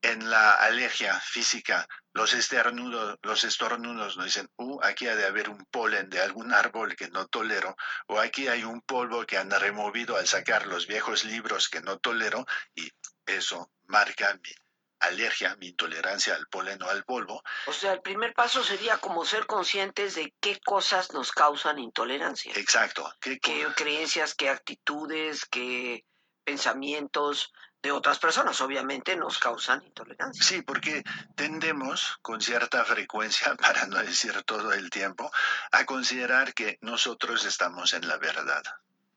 en 0.01 0.29
la 0.29 0.53
alergia 0.53 1.20
física, 1.20 1.86
los 2.13 2.34
estornudos, 2.34 3.20
los 3.24 3.44
estornudos 3.44 4.15
nos 4.15 4.25
dicen, 4.25 4.50
uh, 4.55 4.79
aquí 4.82 5.10
ha 5.10 5.17
de 5.17 5.25
haber 5.25 5.50
un 5.50 5.65
polen 5.65 6.10
de 6.10 6.22
algún 6.22 6.53
árbol 6.53 6.96
que 6.96 7.10
no 7.10 7.27
tolero, 7.27 7.75
o 8.08 8.22
aquí 8.22 8.48
hay 8.48 8.63
un 8.63 8.79
polvo 8.79 9.25
que 9.25 9.38
han 9.38 9.51
removido 9.51 10.15
al 10.15 10.27
sacar 10.27 10.65
los 10.67 10.88
viejos 10.88 11.25
libros 11.25 11.67
que 11.67 11.82
no 11.82 11.98
tolero, 11.98 12.46
y 12.74 12.89
eso 13.25 13.70
marca 13.88 14.34
mi 14.41 14.64
alergia, 14.99 15.55
mi 15.57 15.67
intolerancia 15.67 16.35
al 16.35 16.47
polen 16.47 16.81
o 16.81 16.89
al 16.89 17.03
polvo. 17.03 17.43
O 17.67 17.73
sea, 17.73 17.93
el 17.93 18.01
primer 18.01 18.33
paso 18.33 18.63
sería 18.63 18.97
como 18.97 19.25
ser 19.25 19.45
conscientes 19.45 20.15
de 20.15 20.33
qué 20.39 20.59
cosas 20.59 21.13
nos 21.13 21.31
causan 21.31 21.79
intolerancia. 21.79 22.53
Exacto. 22.55 23.11
¿Qué, 23.19 23.39
creencias, 23.75 24.35
qué 24.35 24.49
actitudes, 24.49 25.45
qué 25.45 26.05
pensamientos 26.43 27.51
de 27.81 27.91
otras 27.91 28.17
personas 28.17 28.59
obviamente 28.61 29.15
nos 29.15 29.37
causan 29.37 29.83
intolerancia. 29.83 30.43
Sí, 30.43 30.63
porque 30.63 31.03
tendemos 31.35 32.17
con 32.23 32.41
cierta 32.41 32.83
frecuencia, 32.83 33.55
para 33.61 33.85
no 33.85 33.97
decir 33.97 34.41
todo 34.43 34.73
el 34.73 34.89
tiempo, 34.89 35.31
a 35.71 35.85
considerar 35.85 36.53
que 36.55 36.79
nosotros 36.81 37.45
estamos 37.45 37.93
en 37.93 38.07
la 38.07 38.17
verdad. 38.17 38.63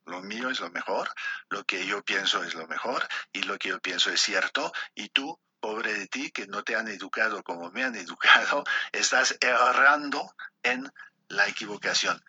Lo 0.05 0.23
mío 0.23 0.51
es 0.51 0.61
lo 0.61 0.71
mejor, 0.71 1.11
lo 1.49 1.65
que 1.65 1.87
yo 1.87 2.03
pienso 2.03 2.43
es 2.43 2.55
lo 2.55 2.67
mejor 2.67 3.07
y 3.33 3.43
lo 3.43 3.59
que 3.59 3.71
yo 3.71 3.81
pienso 3.81 4.11
es 4.11 4.21
cierto 4.21 4.73
y 4.95 5.09
tú 5.11 5.39
pobre 5.61 5.95
de 5.95 6.07
ti 6.07 6.31
que 6.31 6.47
no 6.47 6.63
te 6.63 6.77
han 6.77 6.89
educado 6.89 7.43
como 7.43 7.71
me 7.71 7.85
han 7.85 7.97
educado, 7.97 8.65
estás 8.93 9.37
errando 9.41 10.35
en 10.63 10.91
la 11.29 11.47
equivocación. 11.47 12.23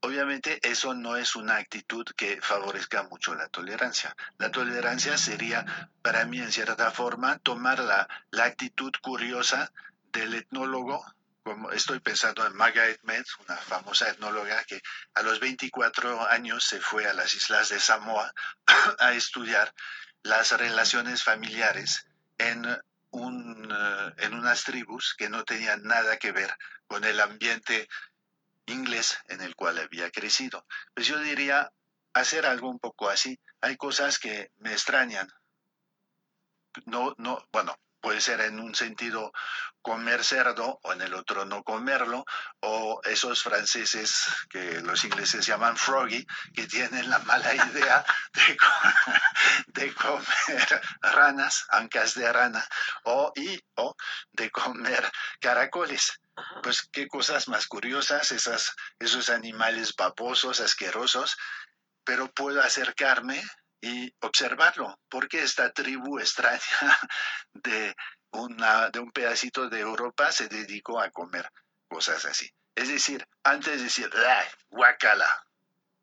Obviamente 0.00 0.60
eso 0.62 0.92
no 0.92 1.16
es 1.16 1.34
una 1.34 1.56
actitud 1.56 2.04
que 2.14 2.38
favorezca 2.42 3.04
mucho 3.04 3.34
la 3.34 3.48
tolerancia. 3.48 4.14
La 4.36 4.50
tolerancia 4.50 5.16
sería, 5.16 5.64
para 6.02 6.26
mí, 6.26 6.40
en 6.40 6.52
cierta 6.52 6.90
forma, 6.90 7.38
tomar 7.38 7.78
la, 7.78 8.06
la 8.30 8.44
actitud 8.44 8.92
curiosa 9.00 9.72
del 10.12 10.34
etnólogo, 10.34 11.02
como 11.42 11.72
estoy 11.72 12.00
pensando 12.00 12.46
en 12.46 12.54
Margaret 12.54 13.00
Mead, 13.02 13.24
una 13.46 13.56
famosa 13.56 14.10
etnóloga 14.10 14.62
que 14.64 14.82
a 15.14 15.22
los 15.22 15.40
24 15.40 16.28
años 16.28 16.64
se 16.64 16.82
fue 16.82 17.06
a 17.06 17.14
las 17.14 17.32
islas 17.32 17.70
de 17.70 17.80
Samoa 17.80 18.32
a 18.98 19.12
estudiar 19.14 19.74
las 20.22 20.52
relaciones 20.52 21.22
familiares 21.22 22.06
en, 22.38 22.64
un, 23.10 23.68
eh, 23.70 24.14
en 24.18 24.34
unas 24.34 24.64
tribus 24.64 25.14
que 25.16 25.28
no 25.28 25.44
tenían 25.44 25.82
nada 25.82 26.18
que 26.18 26.32
ver 26.32 26.54
con 26.86 27.04
el 27.04 27.20
ambiente 27.20 27.88
inglés 28.66 29.18
en 29.28 29.40
el 29.42 29.54
cual 29.54 29.78
había 29.78 30.10
crecido. 30.10 30.66
Pues 30.94 31.06
yo 31.06 31.18
diría 31.18 31.70
hacer 32.12 32.46
algo 32.46 32.68
un 32.68 32.78
poco 32.78 33.08
así. 33.08 33.38
Hay 33.60 33.76
cosas 33.76 34.18
que 34.18 34.50
me 34.58 34.72
extrañan. 34.72 35.28
No, 36.86 37.14
no, 37.18 37.46
bueno, 37.52 37.78
puede 38.00 38.20
ser 38.20 38.40
en 38.40 38.58
un 38.58 38.74
sentido 38.74 39.32
comer 39.84 40.24
cerdo 40.24 40.80
o 40.82 40.92
en 40.94 41.02
el 41.02 41.12
otro 41.12 41.44
no 41.44 41.62
comerlo, 41.62 42.24
o 42.60 43.02
esos 43.04 43.42
franceses 43.42 44.24
que 44.48 44.80
los 44.80 45.04
ingleses 45.04 45.44
llaman 45.44 45.76
froggy, 45.76 46.26
que 46.54 46.66
tienen 46.66 47.10
la 47.10 47.18
mala 47.20 47.54
idea 47.70 48.04
de, 49.66 49.94
comer 49.94 50.82
ranas, 51.02 51.66
ancas 51.68 52.14
de 52.14 52.32
rana, 52.32 52.66
o, 53.04 53.30
y, 53.36 53.62
o 53.74 53.94
de 54.32 54.50
comer 54.50 55.12
caracoles. 55.38 56.18
Pues 56.62 56.88
qué 56.90 57.06
cosas 57.06 57.46
más 57.46 57.66
curiosas, 57.66 58.32
esas, 58.32 58.74
esos 58.98 59.28
animales 59.28 59.94
babosos, 59.94 60.60
asquerosos, 60.60 61.36
pero 62.04 62.32
puedo 62.32 62.62
acercarme 62.62 63.42
y 63.82 64.14
observarlo, 64.20 64.98
porque 65.10 65.42
esta 65.42 65.70
tribu 65.72 66.18
extraña 66.18 66.58
de, 67.52 67.94
de 68.92 68.98
un 68.98 69.12
pedacito 69.12 69.68
de 69.68 69.80
Europa 69.80 70.32
se 70.32 70.48
dedicó 70.48 71.00
a 71.00 71.10
comer 71.10 71.50
cosas 71.88 72.24
así. 72.24 72.50
Es 72.74 72.88
decir, 72.88 73.26
antes 73.44 73.76
de 73.78 73.84
decir, 73.84 74.10
guacala, 74.68 75.28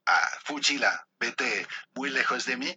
ah, 0.05 0.29
fuchila, 0.45 1.07
vete 1.19 1.67
muy 1.93 2.09
lejos 2.09 2.45
de 2.45 2.57
mí, 2.57 2.73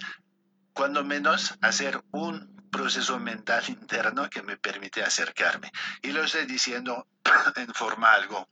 cuando 0.73 1.05
menos 1.05 1.55
hacer 1.63 2.03
un 2.11 2.69
proceso 2.71 3.21
mental 3.21 3.63
interno 3.69 4.29
que 4.29 4.43
me 4.43 4.57
permite 4.57 5.03
acercarme. 5.05 5.71
Y 6.03 6.11
lo 6.11 6.25
estoy 6.25 6.47
diciendo 6.47 7.07
en 7.57 7.73
forma 7.73 8.13
algo 8.13 8.49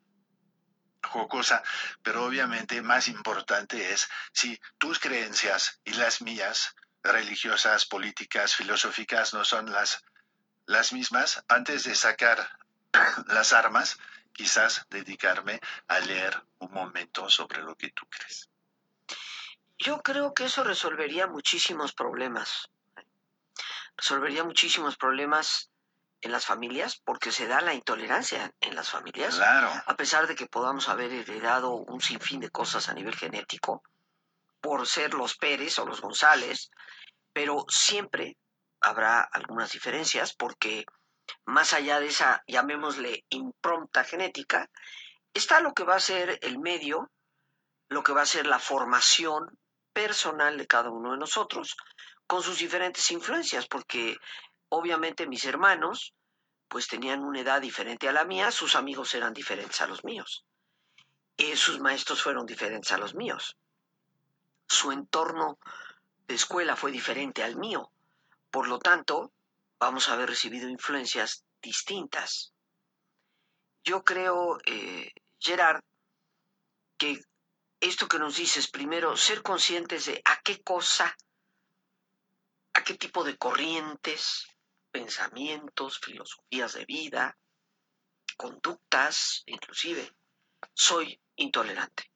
jocosa, 1.05 1.63
pero 2.03 2.25
obviamente 2.25 2.81
más 2.81 3.09
importante 3.09 3.93
es 3.93 4.09
si 4.33 4.59
tus 4.79 5.01
creencias 5.01 5.81
y 5.85 5.95
las 5.95 6.23
mías 6.23 6.77
religiosas, 7.03 7.87
políticas, 7.87 8.55
filosóficas 8.55 9.35
no 9.35 9.45
son 9.45 9.73
las, 9.73 10.05
las 10.67 10.93
mismas, 10.93 11.45
antes 11.49 11.85
de 11.85 11.95
sacar 11.95 12.59
las 13.29 13.53
armas, 13.53 13.99
quizás 14.33 14.87
dedicarme 14.91 15.61
a 15.89 15.99
leer 16.01 16.43
un 16.59 16.73
momento 16.73 17.29
sobre 17.29 17.63
lo 17.63 17.77
que 17.77 17.91
tú 17.91 18.07
crees. 18.09 18.49
Yo 19.79 20.01
creo 20.03 20.33
que 20.33 20.45
eso 20.45 20.63
resolvería 20.63 21.27
muchísimos 21.27 21.93
problemas. 21.93 22.71
Resolvería 23.97 24.45
muchísimos 24.45 24.97
problemas 24.97 25.71
en 26.21 26.31
las 26.31 26.47
familias 26.47 27.03
porque 27.05 27.33
se 27.33 27.49
da 27.49 27.61
la 27.61 27.75
intolerancia 27.75 28.55
en 28.61 28.77
las 28.77 28.89
familias. 28.89 29.35
Claro. 29.35 29.71
A 29.87 29.97
pesar 29.97 30.27
de 30.29 30.37
que 30.37 30.47
podamos 30.47 30.89
haber 30.89 31.13
heredado 31.13 31.73
un 31.75 32.01
sinfín 32.01 32.41
de 32.41 32.51
cosas 32.51 32.89
a 32.89 32.95
nivel 32.95 33.17
genético 33.17 33.83
por 34.61 34.87
ser 34.87 35.15
los 35.15 35.37
Pérez 35.37 35.79
o 35.81 35.87
los 35.87 36.01
González, 36.01 36.71
pero 37.33 37.67
siempre 37.69 38.37
habrá 38.83 39.21
algunas 39.21 39.73
diferencias 39.73 40.35
porque 40.35 40.85
más 41.45 41.73
allá 41.73 42.01
de 42.01 42.09
esa, 42.09 42.43
llamémosle, 42.47 43.25
impronta 43.31 44.05
genética, 44.05 44.71
está 45.35 45.61
lo 45.61 45.73
que 45.73 45.85
va 45.85 45.97
a 45.97 46.01
ser 46.01 46.39
el 46.43 46.59
medio, 46.59 47.11
lo 47.89 48.03
que 48.03 48.13
va 48.13 48.23
a 48.23 48.27
ser 48.27 48.47
la 48.47 48.59
formación 48.59 49.59
personal 49.93 50.57
de 50.57 50.67
cada 50.67 50.91
uno 50.91 51.13
de 51.13 51.19
nosotros, 51.19 51.77
con 52.27 52.43
sus 52.43 52.59
diferentes 52.59 53.11
influencias, 53.11 53.67
porque 53.67 54.17
obviamente 54.69 55.27
mis 55.27 55.45
hermanos, 55.45 56.15
pues 56.69 56.89
tenían 56.89 57.23
una 57.23 57.41
edad 57.41 57.61
diferente 57.61 58.09
a 58.09 58.13
la 58.13 58.25
mía, 58.25 58.51
sus 58.51 58.75
amigos 58.75 59.15
eran 59.15 59.35
diferentes 59.35 59.81
a 59.81 59.87
los 59.87 60.05
míos, 60.05 60.45
eh, 61.37 61.57
sus 61.57 61.81
maestros 61.81 62.23
fueron 62.23 62.47
diferentes 62.47 62.91
a 62.93 62.99
los 62.99 63.15
míos, 63.15 63.57
su 64.67 64.93
entorno 64.93 65.59
de 66.27 66.35
escuela 66.35 66.77
fue 66.77 66.91
diferente 66.91 67.43
al 67.43 67.57
mío, 67.57 67.91
por 68.53 68.69
lo 68.69 68.79
tanto, 68.79 69.33
vamos 69.81 70.09
a 70.09 70.13
haber 70.13 70.29
recibido 70.29 70.69
influencias 70.69 71.45
distintas. 71.61 72.53
Yo 73.83 74.05
creo, 74.05 74.59
eh, 74.67 75.11
Gerard, 75.41 75.83
que 76.99 77.21
esto 77.81 78.07
que 78.07 78.19
nos 78.19 78.37
dices, 78.37 78.69
primero, 78.69 79.17
ser 79.17 79.43
conscientes 79.43 80.05
de 80.05 80.21
a 80.25 80.41
qué 80.43 80.63
cosa, 80.63 81.17
a 82.75 82.85
qué 82.85 82.95
tipo 82.95 83.25
de 83.25 83.39
corrientes, 83.39 84.47
pensamientos, 84.91 85.99
filosofías 85.99 86.75
de 86.75 86.85
vida, 86.85 87.37
conductas, 88.37 89.43
inclusive, 89.47 90.15
soy 90.75 91.19
intolerante. 91.37 92.13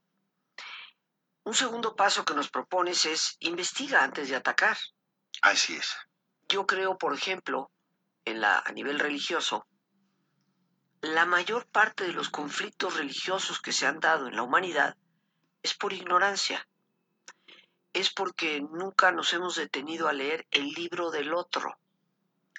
Un 1.45 1.55
segundo 1.55 1.97
paso 1.97 2.25
que 2.26 2.35
nos 2.35 2.50
propones 2.50 3.07
es 3.07 3.37
investiga 3.40 4.05
antes 4.05 4.28
de 4.28 4.37
atacar. 4.37 4.76
Así 5.40 5.76
es. 5.76 5.97
Yo 6.49 6.67
creo, 6.67 6.97
por 6.99 7.15
ejemplo, 7.15 7.71
en 8.25 8.41
la, 8.41 8.59
a 8.59 8.73
nivel 8.73 8.99
religioso, 8.99 9.67
la 11.00 11.26
mayor 11.26 11.67
parte 11.67 12.05
de 12.05 12.12
los 12.12 12.31
conflictos 12.31 12.97
religiosos 12.97 13.61
que 13.61 13.73
se 13.73 13.87
han 13.87 14.00
dado 14.00 14.26
en 14.26 14.37
la 14.37 14.43
humanidad 14.43 14.97
es 15.62 15.75
por 15.75 15.93
ignorancia. 15.93 16.69
Es 17.93 18.12
porque 18.12 18.61
nunca 18.61 19.12
nos 19.12 19.33
hemos 19.33 19.57
detenido 19.57 20.09
a 20.09 20.12
leer 20.12 20.47
el 20.50 20.69
libro 20.73 21.11
del 21.11 21.35
otro. 21.35 21.79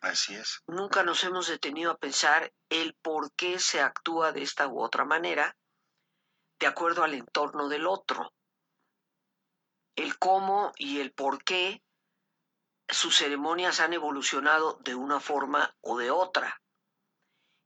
Así 0.01 0.35
es. 0.35 0.63
Nunca 0.67 1.03
nos 1.03 1.23
hemos 1.23 1.47
detenido 1.47 1.91
a 1.91 1.97
pensar 1.97 2.53
el 2.69 2.93
por 2.95 3.31
qué 3.33 3.59
se 3.59 3.81
actúa 3.81 4.31
de 4.31 4.43
esta 4.43 4.67
u 4.67 4.81
otra 4.81 5.05
manera 5.05 5.55
de 6.59 6.67
acuerdo 6.67 7.03
al 7.03 7.13
entorno 7.13 7.67
del 7.67 7.87
otro. 7.87 8.33
El 9.95 10.17
cómo 10.17 10.71
y 10.77 10.99
el 10.99 11.11
por 11.11 11.43
qué 11.43 11.81
sus 12.89 13.17
ceremonias 13.17 13.79
han 13.79 13.93
evolucionado 13.93 14.79
de 14.81 14.95
una 14.95 15.19
forma 15.19 15.75
o 15.81 15.97
de 15.97 16.11
otra. 16.11 16.61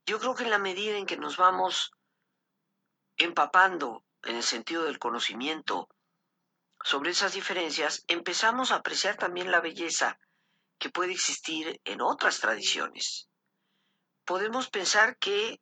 Yo 0.06 0.20
creo 0.20 0.36
que 0.36 0.44
en 0.44 0.50
la 0.50 0.58
medida 0.58 0.98
en 0.98 1.06
que 1.06 1.18
nos 1.18 1.38
vamos 1.38 1.92
empapando 3.18 4.04
en 4.24 4.36
el 4.36 4.44
sentido 4.44 4.84
del 4.84 5.00
conocimiento 5.00 5.90
sobre 6.84 7.12
esas 7.12 7.34
diferencias, 7.34 8.04
empezamos 8.08 8.72
a 8.72 8.76
apreciar 8.76 9.16
también 9.16 9.52
la 9.52 9.62
belleza 9.62 10.18
que 10.80 10.90
puede 10.90 11.12
existir 11.12 11.80
en 11.86 12.02
otras 12.02 12.40
tradiciones. 12.40 13.30
Podemos 14.26 14.70
pensar 14.70 15.18
que 15.18 15.62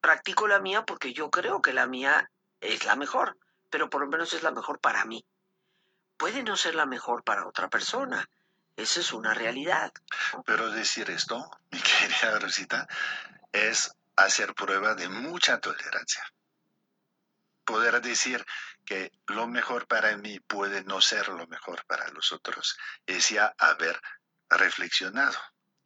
practico 0.00 0.46
la 0.46 0.60
mía 0.60 0.84
porque 0.84 1.12
yo 1.12 1.30
creo 1.30 1.60
que 1.60 1.72
la 1.72 1.86
mía 1.86 2.30
es 2.60 2.84
la 2.84 2.94
mejor, 2.94 3.36
pero 3.70 3.90
por 3.90 4.02
lo 4.02 4.06
menos 4.06 4.32
es 4.32 4.44
la 4.44 4.52
mejor 4.52 4.78
para 4.78 5.04
mí. 5.04 5.26
Puede 6.16 6.44
no 6.44 6.56
ser 6.56 6.76
la 6.76 6.86
mejor 6.86 7.24
para 7.24 7.48
otra 7.48 7.68
persona, 7.68 8.28
esa 8.76 9.00
es 9.00 9.12
una 9.12 9.34
realidad. 9.34 9.92
Pero 10.44 10.70
decir 10.70 11.10
esto, 11.10 11.50
mi 11.70 11.80
querida 11.80 12.38
Rosita, 12.38 12.86
es 13.52 13.92
hacer 14.16 14.54
prueba 14.54 14.94
de 14.94 15.08
mucha 15.08 15.60
tolerancia. 15.60 16.24
Poder 17.64 18.00
decir 18.02 18.44
que 18.84 19.10
lo 19.26 19.46
mejor 19.46 19.86
para 19.86 20.16
mí 20.16 20.38
puede 20.40 20.84
no 20.84 21.00
ser 21.00 21.28
lo 21.28 21.46
mejor 21.46 21.84
para 21.86 22.08
los 22.08 22.32
otros, 22.32 22.76
es 23.06 23.30
ya 23.30 23.54
haber 23.58 24.00
reflexionado. 24.50 25.38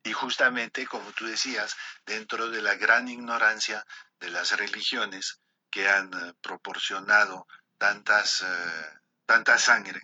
Y 0.03 0.13
justamente, 0.13 0.87
como 0.87 1.13
tú 1.13 1.27
decías, 1.27 1.77
dentro 2.07 2.49
de 2.51 2.63
la 2.63 2.75
gran 2.75 3.09
ignorancia 3.09 3.85
de 4.19 4.31
las 4.31 4.57
religiones 4.57 5.41
que 5.71 5.89
han 5.89 6.13
eh, 6.15 6.35
proporcionado 6.41 7.47
tantas, 7.77 8.43
eh, 8.43 8.99
tanta 9.27 9.59
sangre, 9.59 10.01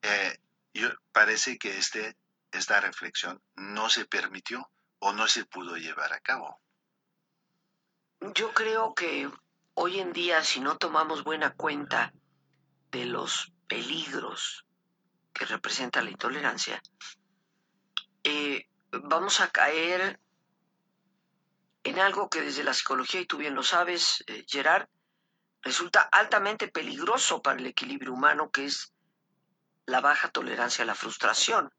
eh, 0.00 0.38
yo, 0.74 0.88
parece 1.12 1.58
que 1.58 1.76
este, 1.78 2.16
esta 2.50 2.80
reflexión 2.80 3.42
no 3.54 3.88
se 3.88 4.04
permitió 4.04 4.70
o 4.98 5.12
no 5.12 5.26
se 5.26 5.44
pudo 5.44 5.76
llevar 5.76 6.12
a 6.12 6.20
cabo. 6.20 6.60
Yo 8.34 8.52
creo 8.52 8.94
que 8.94 9.28
hoy 9.74 9.98
en 9.98 10.12
día, 10.12 10.44
si 10.44 10.60
no 10.60 10.78
tomamos 10.78 11.24
buena 11.24 11.54
cuenta 11.54 12.12
de 12.90 13.06
los 13.06 13.52
peligros 13.66 14.64
que 15.32 15.44
representa 15.46 16.02
la 16.02 16.10
intolerancia, 16.10 16.80
eh, 18.22 18.68
vamos 18.90 19.40
a 19.40 19.48
caer 19.48 20.20
en 21.84 21.98
algo 21.98 22.30
que 22.30 22.42
desde 22.42 22.62
la 22.62 22.74
psicología, 22.74 23.20
y 23.20 23.26
tú 23.26 23.38
bien 23.38 23.54
lo 23.54 23.62
sabes, 23.64 24.22
eh, 24.28 24.44
Gerard, 24.46 24.88
resulta 25.62 26.02
altamente 26.02 26.68
peligroso 26.68 27.42
para 27.42 27.58
el 27.58 27.66
equilibrio 27.66 28.12
humano, 28.12 28.50
que 28.50 28.66
es 28.66 28.92
la 29.86 30.00
baja 30.00 30.28
tolerancia 30.30 30.84
a 30.84 30.86
la 30.86 30.94
frustración. 30.94 31.72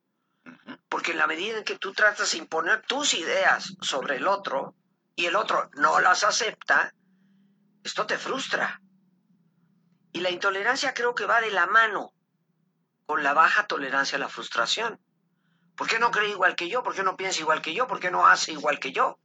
Porque 0.89 1.11
en 1.11 1.17
la 1.17 1.27
medida 1.27 1.57
en 1.57 1.63
que 1.63 1.77
tú 1.77 1.93
tratas 1.93 2.31
de 2.31 2.37
imponer 2.39 2.81
tus 2.85 3.13
ideas 3.13 3.75
sobre 3.81 4.17
el 4.17 4.27
otro 4.27 4.75
y 5.15 5.25
el 5.25 5.35
otro 5.35 5.69
no 5.75 5.99
las 5.99 6.23
acepta, 6.23 6.93
esto 7.83 8.05
te 8.05 8.17
frustra. 8.17 8.81
Y 10.11 10.19
la 10.19 10.29
intolerancia 10.29 10.93
creo 10.93 11.15
que 11.15 11.25
va 11.25 11.41
de 11.41 11.51
la 11.51 11.65
mano 11.65 12.13
con 13.05 13.23
la 13.23 13.33
baja 13.33 13.67
tolerancia 13.67 14.17
a 14.17 14.19
la 14.19 14.29
frustración. 14.29 14.99
¿Por 15.75 15.87
qué 15.87 15.99
no 15.99 16.11
cree 16.11 16.29
igual 16.29 16.55
que 16.55 16.69
yo? 16.69 16.83
¿Por 16.83 16.93
qué 16.93 17.03
no 17.03 17.17
piensa 17.17 17.39
igual 17.39 17.61
que 17.61 17.73
yo? 17.73 17.87
¿Por 17.87 17.99
qué 17.99 18.11
no 18.11 18.27
hace 18.27 18.51
igual 18.51 18.79
que 18.79 18.91
yo? 18.91 19.19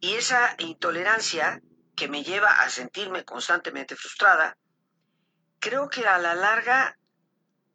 Y 0.00 0.14
esa 0.14 0.54
intolerancia 0.58 1.60
que 1.94 2.08
me 2.08 2.24
lleva 2.24 2.50
a 2.50 2.70
sentirme 2.70 3.24
constantemente 3.24 3.96
frustrada, 3.96 4.56
creo 5.58 5.90
que 5.90 6.06
a 6.06 6.18
la 6.18 6.34
larga 6.34 6.96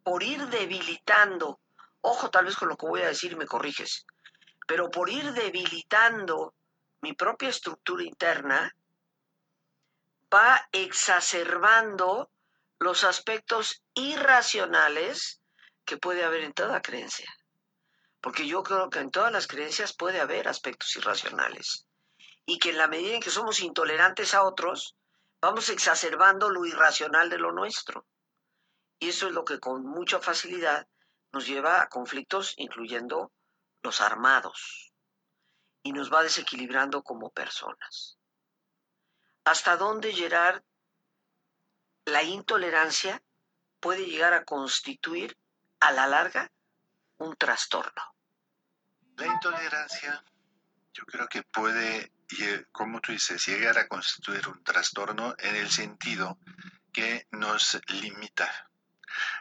por 0.06 0.22
ir 0.22 0.46
debilitando, 0.46 1.58
ojo 2.00 2.30
tal 2.30 2.44
vez 2.44 2.54
con 2.54 2.68
lo 2.68 2.76
que 2.76 2.86
voy 2.86 3.02
a 3.02 3.08
decir 3.08 3.36
me 3.36 3.44
corriges, 3.44 4.06
pero 4.64 4.88
por 4.88 5.10
ir 5.10 5.32
debilitando 5.32 6.54
mi 7.00 7.12
propia 7.14 7.48
estructura 7.48 8.04
interna, 8.04 8.72
va 10.32 10.68
exacerbando 10.70 12.30
los 12.78 13.02
aspectos 13.02 13.82
irracionales 13.94 15.40
que 15.84 15.96
puede 15.96 16.22
haber 16.22 16.44
en 16.44 16.52
toda 16.52 16.82
creencia. 16.82 17.34
Porque 18.20 18.46
yo 18.46 18.62
creo 18.62 18.88
que 18.90 19.00
en 19.00 19.10
todas 19.10 19.32
las 19.32 19.48
creencias 19.48 19.92
puede 19.92 20.20
haber 20.20 20.46
aspectos 20.46 20.94
irracionales. 20.94 21.84
Y 22.44 22.60
que 22.60 22.70
en 22.70 22.78
la 22.78 22.86
medida 22.86 23.16
en 23.16 23.22
que 23.22 23.30
somos 23.30 23.58
intolerantes 23.58 24.34
a 24.34 24.44
otros, 24.44 24.94
vamos 25.40 25.68
exacerbando 25.68 26.48
lo 26.48 26.64
irracional 26.64 27.28
de 27.28 27.38
lo 27.38 27.50
nuestro. 27.50 28.06
Y 28.98 29.08
eso 29.10 29.26
es 29.28 29.32
lo 29.32 29.44
que 29.44 29.60
con 29.60 29.84
mucha 29.84 30.20
facilidad 30.20 30.86
nos 31.32 31.46
lleva 31.46 31.82
a 31.82 31.88
conflictos, 31.88 32.54
incluyendo 32.56 33.32
los 33.82 34.00
armados, 34.00 34.92
y 35.82 35.92
nos 35.92 36.12
va 36.12 36.22
desequilibrando 36.22 37.02
como 37.02 37.30
personas. 37.30 38.18
¿Hasta 39.44 39.76
dónde, 39.76 40.12
Gerard, 40.12 40.62
la 42.04 42.22
intolerancia 42.22 43.22
puede 43.80 44.06
llegar 44.06 44.32
a 44.32 44.44
constituir 44.44 45.36
a 45.80 45.92
la 45.92 46.06
larga 46.06 46.50
un 47.18 47.36
trastorno? 47.36 48.02
La 49.16 49.26
intolerancia 49.26 50.24
yo 50.92 51.04
creo 51.04 51.28
que 51.28 51.42
puede, 51.42 52.12
como 52.72 53.00
tú 53.00 53.12
dices, 53.12 53.46
llegar 53.46 53.76
a 53.78 53.86
constituir 53.86 54.48
un 54.48 54.64
trastorno 54.64 55.34
en 55.38 55.54
el 55.56 55.70
sentido 55.70 56.38
que 56.92 57.26
nos 57.30 57.78
limita 57.88 58.70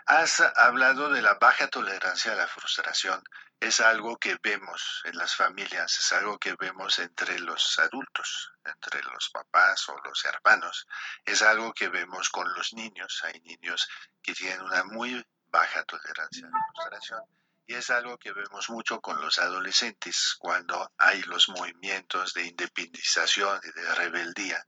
Has 0.06 0.42
hablado 0.56 1.10
de 1.10 1.22
la 1.22 1.36
baja 1.36 1.68
tolerancia 1.68 2.34
a 2.34 2.36
la 2.36 2.48
frustración. 2.48 3.24
Es 3.60 3.80
algo 3.80 4.18
que 4.18 4.38
vemos 4.44 5.02
en 5.06 5.18
las 5.18 5.36
familias, 5.36 5.98
es 5.98 6.14
algo 6.14 6.38
que 6.38 6.56
vemos 6.60 7.00
entre 7.00 7.40
los 7.40 7.80
adultos, 7.80 8.52
entre 8.66 9.02
los 9.04 9.30
papás 9.30 9.88
o 9.90 9.98
los 10.04 10.26
hermanos. 10.26 10.88
Es 11.26 11.42
algo 11.42 11.74
que 11.74 11.90
vemos 11.90 12.30
con 12.30 12.54
los 12.54 12.74
niños. 12.74 13.22
Hay 13.24 13.40
niños 13.42 13.88
que 14.22 14.34
tienen 14.34 14.62
una 14.62 14.84
muy 14.84 15.26
baja 15.48 15.84
tolerancia 15.84 16.48
a 16.48 16.52
la 16.52 16.66
frustración. 16.74 17.22
Y 17.68 17.74
es 17.74 17.90
algo 17.90 18.18
que 18.20 18.32
vemos 18.32 18.70
mucho 18.70 19.02
con 19.02 19.20
los 19.22 19.40
adolescentes 19.40 20.36
cuando 20.38 20.92
hay 20.98 21.24
los 21.24 21.50
movimientos 21.50 22.34
de 22.34 22.46
independización 22.46 23.60
y 23.64 23.72
de 23.72 23.96
rebeldía. 23.96 24.68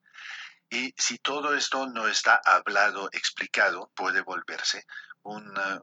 Y 0.70 0.94
si 0.98 1.18
todo 1.20 1.56
esto 1.56 1.88
no 1.88 2.08
está 2.08 2.42
hablado, 2.44 3.10
explicado, 3.14 3.90
puede 3.96 4.22
volverse 4.22 4.86
una, 5.24 5.82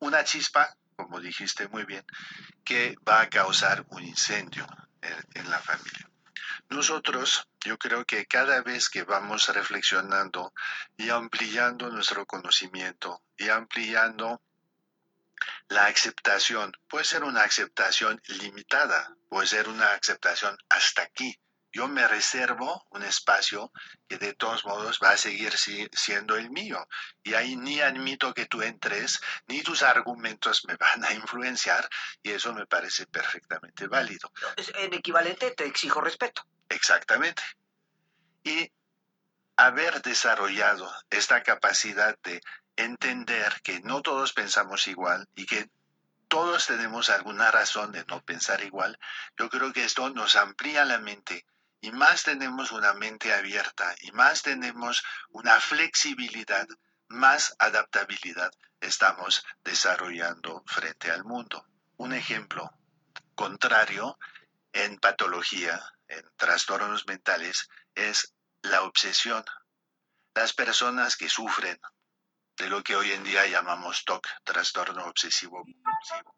una 0.00 0.24
chispa, 0.24 0.76
como 0.96 1.20
dijiste 1.20 1.68
muy 1.68 1.84
bien, 1.84 2.04
que 2.64 2.96
va 3.08 3.22
a 3.22 3.28
causar 3.30 3.86
un 3.88 4.02
incendio 4.02 4.66
en, 5.00 5.16
en 5.34 5.50
la 5.50 5.58
familia. 5.60 6.10
Nosotros, 6.68 7.48
yo 7.60 7.78
creo 7.78 8.04
que 8.04 8.26
cada 8.26 8.60
vez 8.60 8.90
que 8.90 9.04
vamos 9.04 9.48
reflexionando 9.48 10.52
y 10.98 11.08
ampliando 11.08 11.88
nuestro 11.90 12.26
conocimiento 12.26 13.22
y 13.38 13.48
ampliando 13.48 14.42
la 15.68 15.86
aceptación, 15.86 16.72
puede 16.88 17.04
ser 17.04 17.24
una 17.24 17.42
aceptación 17.42 18.20
limitada, 18.26 19.14
puede 19.28 19.46
ser 19.46 19.68
una 19.68 19.92
aceptación 19.92 20.58
hasta 20.68 21.02
aquí, 21.02 21.38
yo 21.72 21.88
me 21.88 22.06
reservo 22.08 22.86
un 22.90 23.02
espacio 23.02 23.72
que 24.08 24.18
de 24.18 24.32
todos 24.34 24.64
modos 24.64 24.98
va 25.02 25.10
a 25.10 25.16
seguir 25.16 25.52
siendo 25.92 26.36
el 26.36 26.50
mío. 26.50 26.88
Y 27.22 27.34
ahí 27.34 27.56
ni 27.56 27.80
admito 27.80 28.32
que 28.34 28.46
tú 28.46 28.62
entres, 28.62 29.20
ni 29.46 29.62
tus 29.62 29.82
argumentos 29.82 30.64
me 30.66 30.76
van 30.76 31.04
a 31.04 31.12
influenciar, 31.12 31.88
y 32.22 32.30
eso 32.30 32.52
me 32.54 32.66
parece 32.66 33.06
perfectamente 33.06 33.86
válido. 33.86 34.32
En 34.74 34.94
equivalente 34.94 35.50
te 35.50 35.66
exijo 35.66 36.00
respeto. 36.00 36.46
Exactamente. 36.68 37.42
Y 38.44 38.70
haber 39.56 40.00
desarrollado 40.02 40.90
esta 41.10 41.42
capacidad 41.42 42.16
de 42.22 42.40
entender 42.76 43.60
que 43.62 43.80
no 43.80 44.02
todos 44.02 44.32
pensamos 44.32 44.86
igual 44.86 45.28
y 45.34 45.46
que 45.46 45.68
todos 46.28 46.66
tenemos 46.66 47.08
alguna 47.08 47.50
razón 47.50 47.90
de 47.90 48.04
no 48.04 48.22
pensar 48.22 48.62
igual, 48.62 48.98
yo 49.36 49.48
creo 49.48 49.72
que 49.72 49.84
esto 49.84 50.10
nos 50.10 50.36
amplía 50.36 50.84
la 50.84 50.98
mente 50.98 51.44
y 51.80 51.92
más 51.92 52.24
tenemos 52.24 52.72
una 52.72 52.92
mente 52.94 53.32
abierta 53.32 53.94
y 54.00 54.12
más 54.12 54.42
tenemos 54.42 55.04
una 55.30 55.60
flexibilidad, 55.60 56.66
más 57.08 57.54
adaptabilidad 57.58 58.50
estamos 58.80 59.44
desarrollando 59.64 60.62
frente 60.66 61.10
al 61.10 61.24
mundo. 61.24 61.66
Un 61.96 62.12
ejemplo 62.12 62.70
contrario 63.34 64.18
en 64.72 64.98
patología, 64.98 65.80
en 66.08 66.24
trastornos 66.36 67.06
mentales, 67.06 67.68
es 67.94 68.34
la 68.62 68.82
obsesión. 68.82 69.44
Las 70.34 70.52
personas 70.52 71.16
que 71.16 71.28
sufren 71.28 71.78
de 72.56 72.68
lo 72.68 72.82
que 72.82 72.96
hoy 72.96 73.12
en 73.12 73.24
día 73.24 73.46
llamamos 73.46 74.04
TOC, 74.04 74.26
trastorno 74.44 75.04
obsesivo 75.06 75.64
compulsivo, 75.64 76.36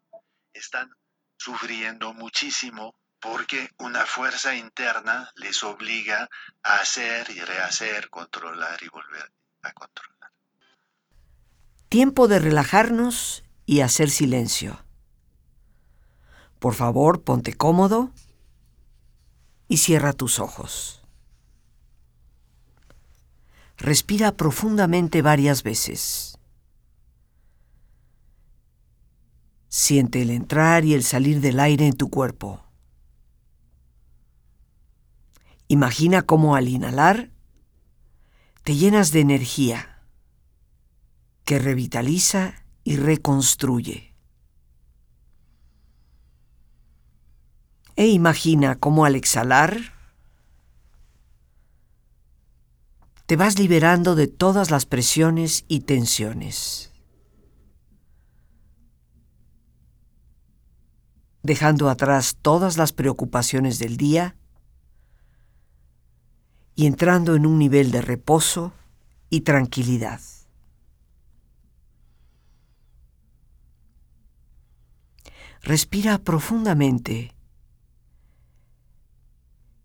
están 0.53 0.89
sufriendo 1.37 2.13
muchísimo 2.13 2.95
porque 3.21 3.69
una 3.77 4.05
fuerza 4.05 4.55
interna 4.55 5.31
les 5.35 5.63
obliga 5.63 6.27
a 6.63 6.79
hacer 6.79 7.29
y 7.29 7.39
rehacer, 7.39 8.09
controlar 8.09 8.81
y 8.81 8.89
volver 8.89 9.31
a 9.61 9.71
controlar. 9.73 10.31
Tiempo 11.87 12.27
de 12.27 12.39
relajarnos 12.39 13.43
y 13.65 13.81
hacer 13.81 14.09
silencio. 14.09 14.83
Por 16.59 16.73
favor, 16.73 17.23
ponte 17.23 17.53
cómodo 17.53 18.11
y 19.67 19.77
cierra 19.77 20.13
tus 20.13 20.39
ojos. 20.39 21.03
Respira 23.77 24.31
profundamente 24.31 25.21
varias 25.21 25.63
veces. 25.63 26.37
Siente 29.69 30.21
el 30.21 30.29
entrar 30.31 30.85
y 30.85 30.93
el 30.93 31.03
salir 31.03 31.39
del 31.39 31.59
aire 31.59 31.87
en 31.87 31.95
tu 31.95 32.09
cuerpo. 32.09 32.70
Imagina 35.71 36.23
cómo 36.23 36.57
al 36.57 36.67
inhalar 36.67 37.31
te 38.65 38.75
llenas 38.75 39.13
de 39.13 39.21
energía 39.21 40.03
que 41.45 41.59
revitaliza 41.59 42.65
y 42.83 42.97
reconstruye. 42.97 44.13
E 47.95 48.07
imagina 48.07 48.79
cómo 48.79 49.05
al 49.05 49.15
exhalar 49.15 49.93
te 53.25 53.37
vas 53.37 53.57
liberando 53.57 54.15
de 54.15 54.27
todas 54.27 54.71
las 54.71 54.85
presiones 54.85 55.63
y 55.69 55.79
tensiones, 55.79 56.91
dejando 61.43 61.89
atrás 61.89 62.35
todas 62.41 62.75
las 62.75 62.91
preocupaciones 62.91 63.79
del 63.79 63.95
día 63.95 64.35
y 66.75 66.85
entrando 66.85 67.35
en 67.35 67.45
un 67.45 67.59
nivel 67.59 67.91
de 67.91 68.01
reposo 68.01 68.73
y 69.29 69.41
tranquilidad. 69.41 70.19
Respira 75.61 76.17
profundamente 76.17 77.33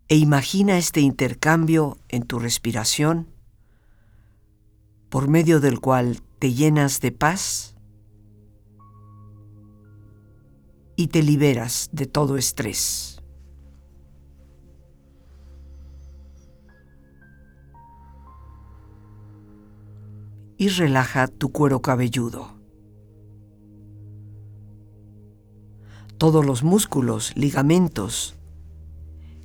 e 0.08 0.16
imagina 0.16 0.78
este 0.78 1.00
intercambio 1.00 1.98
en 2.08 2.22
tu 2.22 2.38
respiración 2.38 3.28
por 5.10 5.28
medio 5.28 5.60
del 5.60 5.80
cual 5.80 6.22
te 6.38 6.54
llenas 6.54 7.00
de 7.00 7.12
paz 7.12 7.74
y 10.96 11.08
te 11.08 11.22
liberas 11.22 11.90
de 11.92 12.06
todo 12.06 12.36
estrés. 12.36 13.15
Y 20.56 20.68
relaja 20.68 21.28
tu 21.28 21.52
cuero 21.52 21.82
cabelludo. 21.82 22.56
Todos 26.18 26.46
los 26.46 26.62
músculos, 26.62 27.36
ligamentos 27.36 28.36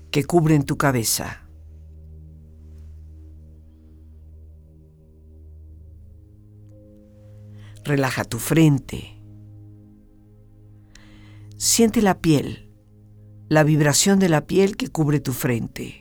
que 0.09 0.23
cubren 0.23 0.63
tu 0.63 0.77
cabeza. 0.77 1.41
Relaja 7.83 8.23
tu 8.23 8.37
frente. 8.37 9.21
Siente 11.57 12.01
la 12.01 12.19
piel, 12.19 12.71
la 13.49 13.63
vibración 13.63 14.19
de 14.19 14.29
la 14.29 14.47
piel 14.47 14.77
que 14.77 14.87
cubre 14.87 15.19
tu 15.19 15.33
frente. 15.33 16.00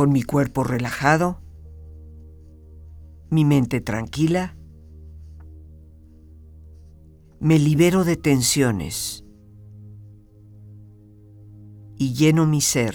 Con 0.00 0.12
mi 0.12 0.22
cuerpo 0.22 0.64
relajado, 0.64 1.42
mi 3.28 3.44
mente 3.44 3.82
tranquila, 3.82 4.56
me 7.38 7.58
libero 7.58 8.04
de 8.04 8.16
tensiones 8.16 9.26
y 11.96 12.14
lleno 12.14 12.46
mi 12.46 12.62
ser 12.62 12.94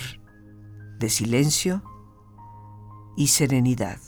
de 0.98 1.10
silencio 1.12 1.84
y 3.16 3.28
serenidad. 3.28 4.00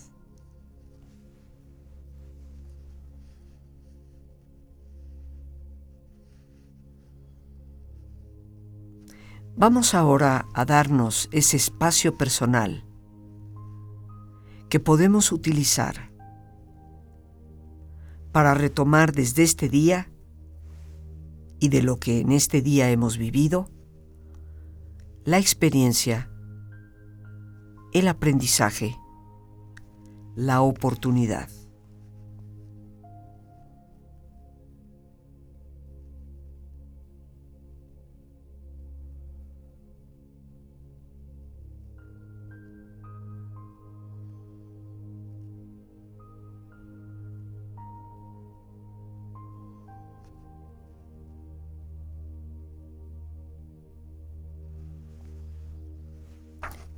Vamos 9.55 9.93
ahora 9.93 10.47
a 10.55 10.65
darnos 10.65 11.29
ese 11.31 11.57
espacio 11.57 12.17
personal 12.17 12.86
que 14.69 14.79
podemos 14.79 15.31
utilizar 15.31 16.11
para 18.31 18.53
retomar 18.53 19.13
desde 19.13 19.43
este 19.43 19.69
día 19.69 20.11
y 21.59 21.69
de 21.69 21.81
lo 21.81 21.99
que 21.99 22.21
en 22.21 22.31
este 22.31 22.61
día 22.61 22.91
hemos 22.91 23.17
vivido, 23.17 23.69
la 25.23 25.39
experiencia, 25.39 26.29
el 27.93 28.07
aprendizaje, 28.07 28.95
la 30.35 30.61
oportunidad. 30.61 31.49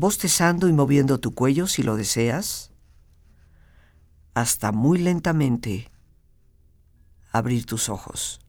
bostezando 0.00 0.66
y 0.66 0.72
moviendo 0.72 1.20
tu 1.20 1.34
cuello 1.34 1.66
si 1.66 1.82
lo 1.82 1.94
deseas, 1.94 2.72
hasta 4.32 4.72
muy 4.72 4.98
lentamente 4.98 5.90
abrir 7.30 7.66
tus 7.66 7.90
ojos. 7.90 8.40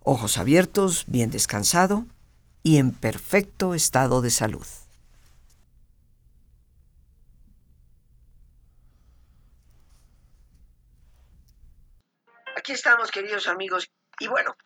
Ojos 0.00 0.38
abiertos, 0.38 1.04
bien 1.06 1.30
descansado 1.30 2.06
y 2.62 2.78
en 2.78 2.92
perfecto 2.92 3.74
estado 3.74 4.22
de 4.22 4.30
salud. 4.30 4.66
Aquí 12.56 12.72
estamos, 12.72 13.10
queridos 13.10 13.46
amigos. 13.46 13.90
Y 14.18 14.28
bueno, 14.28 14.56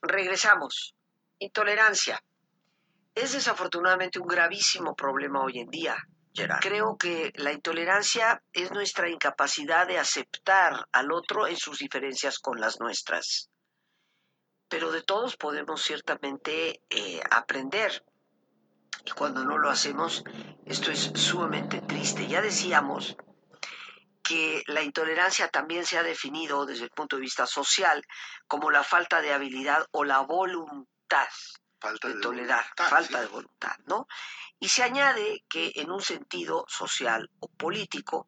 regresamos. 0.00 0.94
Intolerancia 1.40 2.22
es 3.14 3.32
desafortunadamente 3.32 4.18
un 4.18 4.26
gravísimo 4.26 4.94
problema 4.94 5.42
hoy 5.42 5.58
en 5.58 5.68
día. 5.68 5.96
Gerard. 6.32 6.60
Creo 6.60 6.96
que 6.96 7.32
la 7.36 7.52
intolerancia 7.52 8.42
es 8.52 8.70
nuestra 8.70 9.08
incapacidad 9.08 9.86
de 9.86 9.98
aceptar 9.98 10.86
al 10.92 11.10
otro 11.10 11.46
en 11.48 11.56
sus 11.56 11.78
diferencias 11.78 12.38
con 12.38 12.60
las 12.60 12.78
nuestras. 12.78 13.50
Pero 14.68 14.92
de 14.92 15.02
todos 15.02 15.36
podemos 15.36 15.82
ciertamente 15.82 16.82
eh, 16.88 17.20
aprender. 17.30 18.04
Y 19.04 19.10
cuando 19.10 19.44
no 19.44 19.58
lo 19.58 19.70
hacemos, 19.70 20.22
esto 20.64 20.92
es 20.92 21.10
sumamente 21.14 21.80
triste. 21.80 22.28
Ya 22.28 22.40
decíamos 22.40 23.16
que 24.22 24.62
la 24.66 24.82
intolerancia 24.82 25.48
también 25.48 25.84
se 25.84 25.98
ha 25.98 26.04
definido 26.04 26.64
desde 26.64 26.84
el 26.84 26.90
punto 26.90 27.16
de 27.16 27.22
vista 27.22 27.46
social 27.46 28.04
como 28.46 28.70
la 28.70 28.84
falta 28.84 29.20
de 29.20 29.32
habilidad 29.32 29.86
o 29.90 30.04
la 30.04 30.20
voluntad 30.20 31.26
falta 31.80 32.08
de, 32.08 32.14
de 32.14 32.20
tolerar, 32.20 32.64
voluntad, 32.64 32.88
falta 32.88 33.18
sí. 33.18 33.24
de 33.24 33.26
voluntad, 33.26 33.76
¿no? 33.86 34.06
Y 34.58 34.68
se 34.68 34.82
añade 34.82 35.44
que 35.48 35.72
en 35.76 35.90
un 35.90 36.02
sentido 36.02 36.64
social 36.68 37.30
o 37.40 37.48
político 37.48 38.26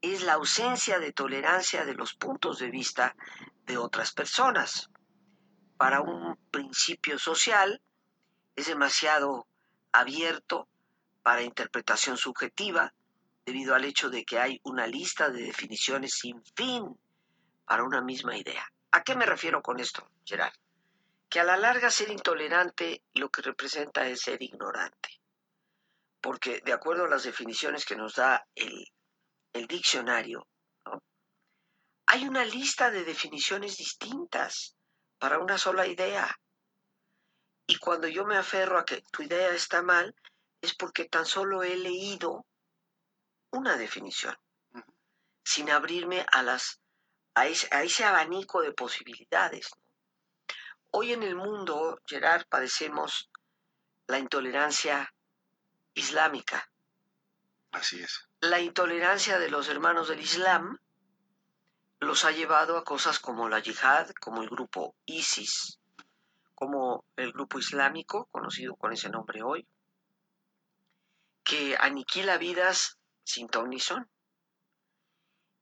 es 0.00 0.22
la 0.22 0.34
ausencia 0.34 0.98
de 0.98 1.12
tolerancia 1.12 1.84
de 1.84 1.94
los 1.94 2.14
puntos 2.14 2.58
de 2.58 2.70
vista 2.70 3.16
de 3.64 3.78
otras 3.78 4.12
personas. 4.12 4.90
Para 5.78 6.02
un 6.02 6.36
principio 6.50 7.18
social 7.18 7.80
es 8.54 8.66
demasiado 8.66 9.46
abierto 9.92 10.68
para 11.22 11.42
interpretación 11.42 12.18
subjetiva, 12.18 12.92
debido 13.46 13.74
al 13.74 13.84
hecho 13.84 14.10
de 14.10 14.24
que 14.24 14.38
hay 14.38 14.60
una 14.64 14.86
lista 14.86 15.30
de 15.30 15.42
definiciones 15.42 16.14
sin 16.14 16.42
fin 16.54 16.84
para 17.66 17.84
una 17.84 18.02
misma 18.02 18.36
idea. 18.36 18.70
¿A 18.90 19.02
qué 19.02 19.16
me 19.16 19.26
refiero 19.26 19.62
con 19.62 19.80
esto, 19.80 20.06
Gerard? 20.24 20.52
Que 21.34 21.40
a 21.40 21.44
la 21.44 21.56
larga 21.56 21.90
ser 21.90 22.10
intolerante 22.10 23.02
lo 23.14 23.28
que 23.28 23.42
representa 23.42 24.06
es 24.06 24.20
ser 24.20 24.40
ignorante. 24.40 25.20
Porque 26.20 26.60
de 26.64 26.72
acuerdo 26.72 27.06
a 27.06 27.08
las 27.08 27.24
definiciones 27.24 27.84
que 27.84 27.96
nos 27.96 28.14
da 28.14 28.46
el, 28.54 28.86
el 29.52 29.66
diccionario, 29.66 30.46
hay 32.06 32.28
una 32.28 32.44
lista 32.44 32.92
de 32.92 33.02
definiciones 33.02 33.76
distintas 33.78 34.76
para 35.18 35.40
una 35.40 35.58
sola 35.58 35.88
idea. 35.88 36.38
Y 37.66 37.78
cuando 37.78 38.06
yo 38.06 38.24
me 38.24 38.36
aferro 38.36 38.78
a 38.78 38.84
que 38.84 39.02
tu 39.10 39.24
idea 39.24 39.50
está 39.50 39.82
mal, 39.82 40.14
es 40.60 40.76
porque 40.76 41.06
tan 41.06 41.26
solo 41.26 41.64
he 41.64 41.74
leído 41.74 42.46
una 43.50 43.76
definición, 43.76 44.36
sin 45.42 45.68
abrirme 45.68 46.24
a, 46.30 46.44
las, 46.44 46.80
a, 47.34 47.48
ese, 47.48 48.04
abanico 48.04 48.62
de 48.62 48.72
posibilidades. 48.72 49.72
Hoy 50.96 51.12
en 51.12 51.24
el 51.24 51.34
mundo, 51.34 51.98
Gerard, 52.06 52.46
padecemos 52.48 53.28
la 54.06 54.20
intolerancia 54.20 55.12
islámica. 55.92 56.70
Así 57.72 58.00
es. 58.00 58.28
La 58.38 58.60
intolerancia 58.60 59.40
de 59.40 59.50
los 59.50 59.68
hermanos 59.68 60.06
del 60.06 60.20
Islam 60.20 60.78
los 61.98 62.24
ha 62.24 62.30
llevado 62.30 62.78
a 62.78 62.84
cosas 62.84 63.18
como 63.18 63.48
la 63.48 63.58
yihad, 63.58 64.10
como 64.20 64.42
el 64.44 64.48
grupo 64.48 64.94
ISIS, 65.04 65.80
como 66.54 67.04
el 67.16 67.32
grupo 67.32 67.58
islámico, 67.58 68.28
conocido 68.30 68.76
con 68.76 68.92
ese 68.92 69.10
nombre 69.10 69.42
hoy, 69.42 69.66
que 71.42 71.76
aniquila 71.76 72.38
vidas 72.38 73.00
sin 73.24 73.48
ton 73.48 73.70
ni 73.70 73.80
son. 73.80 74.08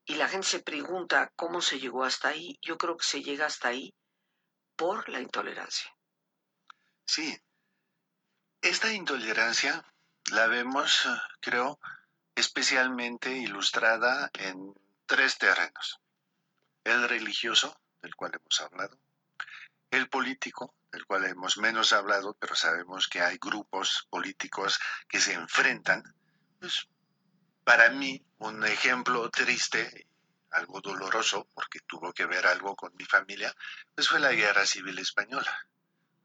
Y 0.04 0.16
la 0.16 0.28
gente 0.28 0.46
se 0.46 0.60
pregunta 0.60 1.32
cómo 1.36 1.62
se 1.62 1.80
llegó 1.80 2.04
hasta 2.04 2.28
ahí. 2.28 2.58
Yo 2.60 2.76
creo 2.76 2.98
que 2.98 3.06
se 3.06 3.22
llega 3.22 3.46
hasta 3.46 3.68
ahí 3.68 3.94
por 4.82 5.08
la 5.08 5.20
intolerancia. 5.20 5.94
Sí, 7.04 7.40
esta 8.60 8.92
intolerancia 8.92 9.84
la 10.32 10.48
vemos, 10.48 11.08
creo, 11.40 11.78
especialmente 12.34 13.30
ilustrada 13.30 14.28
en 14.34 14.74
tres 15.06 15.38
terrenos. 15.38 16.00
El 16.82 17.08
religioso, 17.08 17.80
del 18.02 18.16
cual 18.16 18.32
hemos 18.34 18.60
hablado, 18.60 18.98
el 19.92 20.08
político, 20.08 20.74
del 20.90 21.06
cual 21.06 21.26
hemos 21.26 21.58
menos 21.58 21.92
hablado, 21.92 22.34
pero 22.40 22.56
sabemos 22.56 23.06
que 23.06 23.20
hay 23.20 23.38
grupos 23.40 24.08
políticos 24.10 24.80
que 25.08 25.20
se 25.20 25.34
enfrentan, 25.34 26.02
pues 26.58 26.88
para 27.62 27.90
mí 27.90 28.20
un 28.38 28.64
ejemplo 28.64 29.30
triste, 29.30 30.08
algo 30.52 30.80
doloroso, 30.80 31.48
porque 31.54 31.80
tuvo 31.80 32.12
que 32.12 32.26
ver 32.26 32.46
algo 32.46 32.74
con 32.76 32.94
mi 32.96 33.04
familia, 33.04 33.54
pues 33.94 34.08
fue 34.08 34.20
la 34.20 34.32
Guerra 34.32 34.66
Civil 34.66 34.98
Española. 34.98 35.66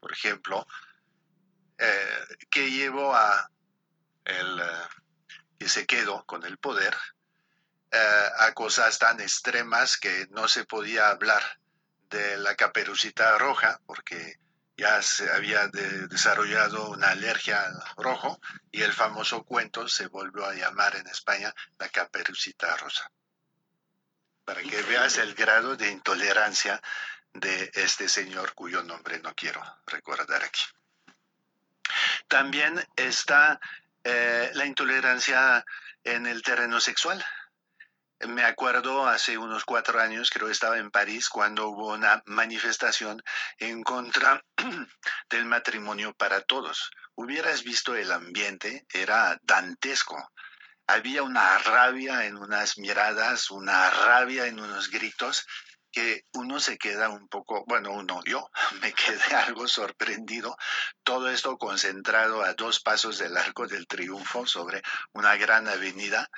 Por 0.00 0.12
ejemplo, 0.12 0.66
eh, 1.78 2.26
que 2.50 2.70
llevó 2.70 3.14
a 3.14 3.50
el 4.24 4.60
eh, 4.60 4.88
que 5.58 5.68
se 5.68 5.86
quedó 5.86 6.24
con 6.24 6.44
el 6.44 6.58
poder 6.58 6.96
eh, 7.90 8.28
a 8.38 8.52
cosas 8.52 8.98
tan 8.98 9.20
extremas 9.20 9.96
que 9.96 10.26
no 10.30 10.46
se 10.46 10.64
podía 10.64 11.08
hablar 11.08 11.42
de 12.10 12.38
la 12.38 12.54
caperucita 12.54 13.36
roja, 13.38 13.80
porque 13.86 14.38
ya 14.76 15.02
se 15.02 15.30
había 15.30 15.66
desarrollado 15.68 16.90
una 16.90 17.10
alergia 17.10 17.64
al 17.64 17.82
rojo 17.96 18.40
y 18.70 18.82
el 18.82 18.92
famoso 18.92 19.42
cuento 19.42 19.88
se 19.88 20.06
volvió 20.06 20.46
a 20.46 20.54
llamar 20.54 20.94
en 20.96 21.06
España 21.08 21.52
la 21.78 21.88
caperucita 21.88 22.76
rosa. 22.76 23.10
Para 24.48 24.62
que 24.62 24.80
veas 24.80 25.18
el 25.18 25.34
grado 25.34 25.76
de 25.76 25.90
intolerancia 25.90 26.80
de 27.34 27.70
este 27.74 28.08
señor 28.08 28.54
cuyo 28.54 28.82
nombre 28.82 29.18
no 29.18 29.34
quiero 29.34 29.62
recordar 29.86 30.42
aquí. 30.42 30.62
También 32.28 32.82
está 32.96 33.60
eh, 34.04 34.50
la 34.54 34.64
intolerancia 34.64 35.66
en 36.02 36.26
el 36.26 36.40
terreno 36.40 36.80
sexual. 36.80 37.22
Me 38.20 38.42
acuerdo 38.42 39.06
hace 39.06 39.36
unos 39.36 39.66
cuatro 39.66 40.00
años, 40.00 40.30
creo 40.30 40.46
que 40.46 40.54
estaba 40.54 40.78
en 40.78 40.90
París, 40.90 41.28
cuando 41.28 41.68
hubo 41.68 41.92
una 41.92 42.22
manifestación 42.24 43.22
en 43.58 43.82
contra 43.82 44.42
del 45.28 45.44
matrimonio 45.44 46.14
para 46.14 46.40
todos. 46.40 46.90
Hubieras 47.16 47.64
visto 47.64 47.94
el 47.94 48.10
ambiente, 48.10 48.86
era 48.94 49.38
dantesco. 49.42 50.32
Había 50.88 51.22
una 51.22 51.58
rabia 51.58 52.24
en 52.24 52.38
unas 52.38 52.78
miradas, 52.78 53.50
una 53.50 53.90
rabia 53.90 54.46
en 54.46 54.58
unos 54.58 54.90
gritos, 54.90 55.46
que 55.92 56.24
uno 56.32 56.60
se 56.60 56.78
queda 56.78 57.10
un 57.10 57.28
poco, 57.28 57.64
bueno, 57.66 57.92
uno, 57.92 58.22
yo 58.24 58.48
me 58.80 58.92
quedé 58.92 59.34
algo 59.36 59.68
sorprendido, 59.68 60.56
todo 61.02 61.28
esto 61.30 61.58
concentrado 61.58 62.42
a 62.42 62.54
dos 62.54 62.80
pasos 62.80 63.18
del 63.18 63.36
Arco 63.36 63.66
del 63.66 63.86
Triunfo 63.86 64.46
sobre 64.46 64.82
una 65.12 65.36
gran 65.36 65.68
avenida 65.68 66.28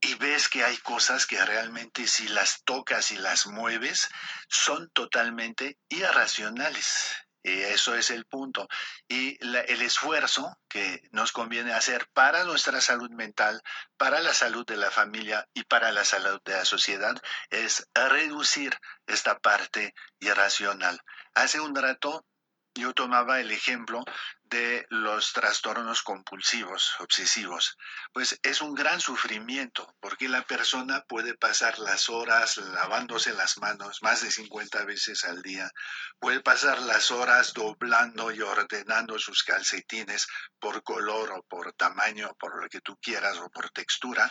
y 0.00 0.14
ves 0.14 0.48
que 0.48 0.62
hay 0.62 0.76
cosas 0.76 1.26
que 1.26 1.44
realmente 1.44 2.06
si 2.06 2.28
las 2.28 2.62
tocas 2.64 3.10
y 3.10 3.16
las 3.16 3.46
mueves 3.46 4.08
son 4.48 4.90
totalmente 4.90 5.78
irracionales. 5.88 7.27
Y 7.42 7.60
eso 7.60 7.94
es 7.94 8.10
el 8.10 8.26
punto. 8.26 8.68
Y 9.08 9.38
el 9.42 9.82
esfuerzo 9.82 10.58
que 10.68 11.02
nos 11.12 11.32
conviene 11.32 11.72
hacer 11.72 12.08
para 12.12 12.44
nuestra 12.44 12.80
salud 12.80 13.10
mental, 13.10 13.62
para 13.96 14.20
la 14.20 14.34
salud 14.34 14.66
de 14.66 14.76
la 14.76 14.90
familia 14.90 15.48
y 15.54 15.64
para 15.64 15.92
la 15.92 16.04
salud 16.04 16.40
de 16.44 16.52
la 16.52 16.64
sociedad 16.64 17.16
es 17.50 17.88
reducir 17.94 18.76
esta 19.06 19.38
parte 19.38 19.94
irracional. 20.20 21.00
Hace 21.34 21.60
un 21.60 21.74
rato 21.74 22.26
yo 22.74 22.92
tomaba 22.92 23.40
el 23.40 23.50
ejemplo 23.50 24.04
de 24.50 24.86
los 24.90 25.32
trastornos 25.32 26.02
compulsivos, 26.02 26.94
obsesivos, 27.00 27.76
pues 28.12 28.38
es 28.42 28.60
un 28.60 28.74
gran 28.74 29.00
sufrimiento 29.00 29.94
porque 30.00 30.28
la 30.28 30.42
persona 30.42 31.04
puede 31.08 31.34
pasar 31.34 31.78
las 31.78 32.08
horas 32.08 32.56
lavándose 32.56 33.32
las 33.32 33.58
manos 33.58 34.02
más 34.02 34.22
de 34.22 34.30
50 34.30 34.84
veces 34.84 35.24
al 35.24 35.42
día, 35.42 35.70
puede 36.18 36.40
pasar 36.40 36.80
las 36.82 37.10
horas 37.10 37.52
doblando 37.52 38.30
y 38.32 38.40
ordenando 38.40 39.18
sus 39.18 39.42
calcetines 39.42 40.26
por 40.58 40.82
color 40.82 41.32
o 41.32 41.42
por 41.42 41.72
tamaño, 41.74 42.34
por 42.38 42.62
lo 42.62 42.68
que 42.68 42.80
tú 42.80 42.96
quieras 43.00 43.38
o 43.38 43.50
por 43.50 43.70
textura, 43.70 44.30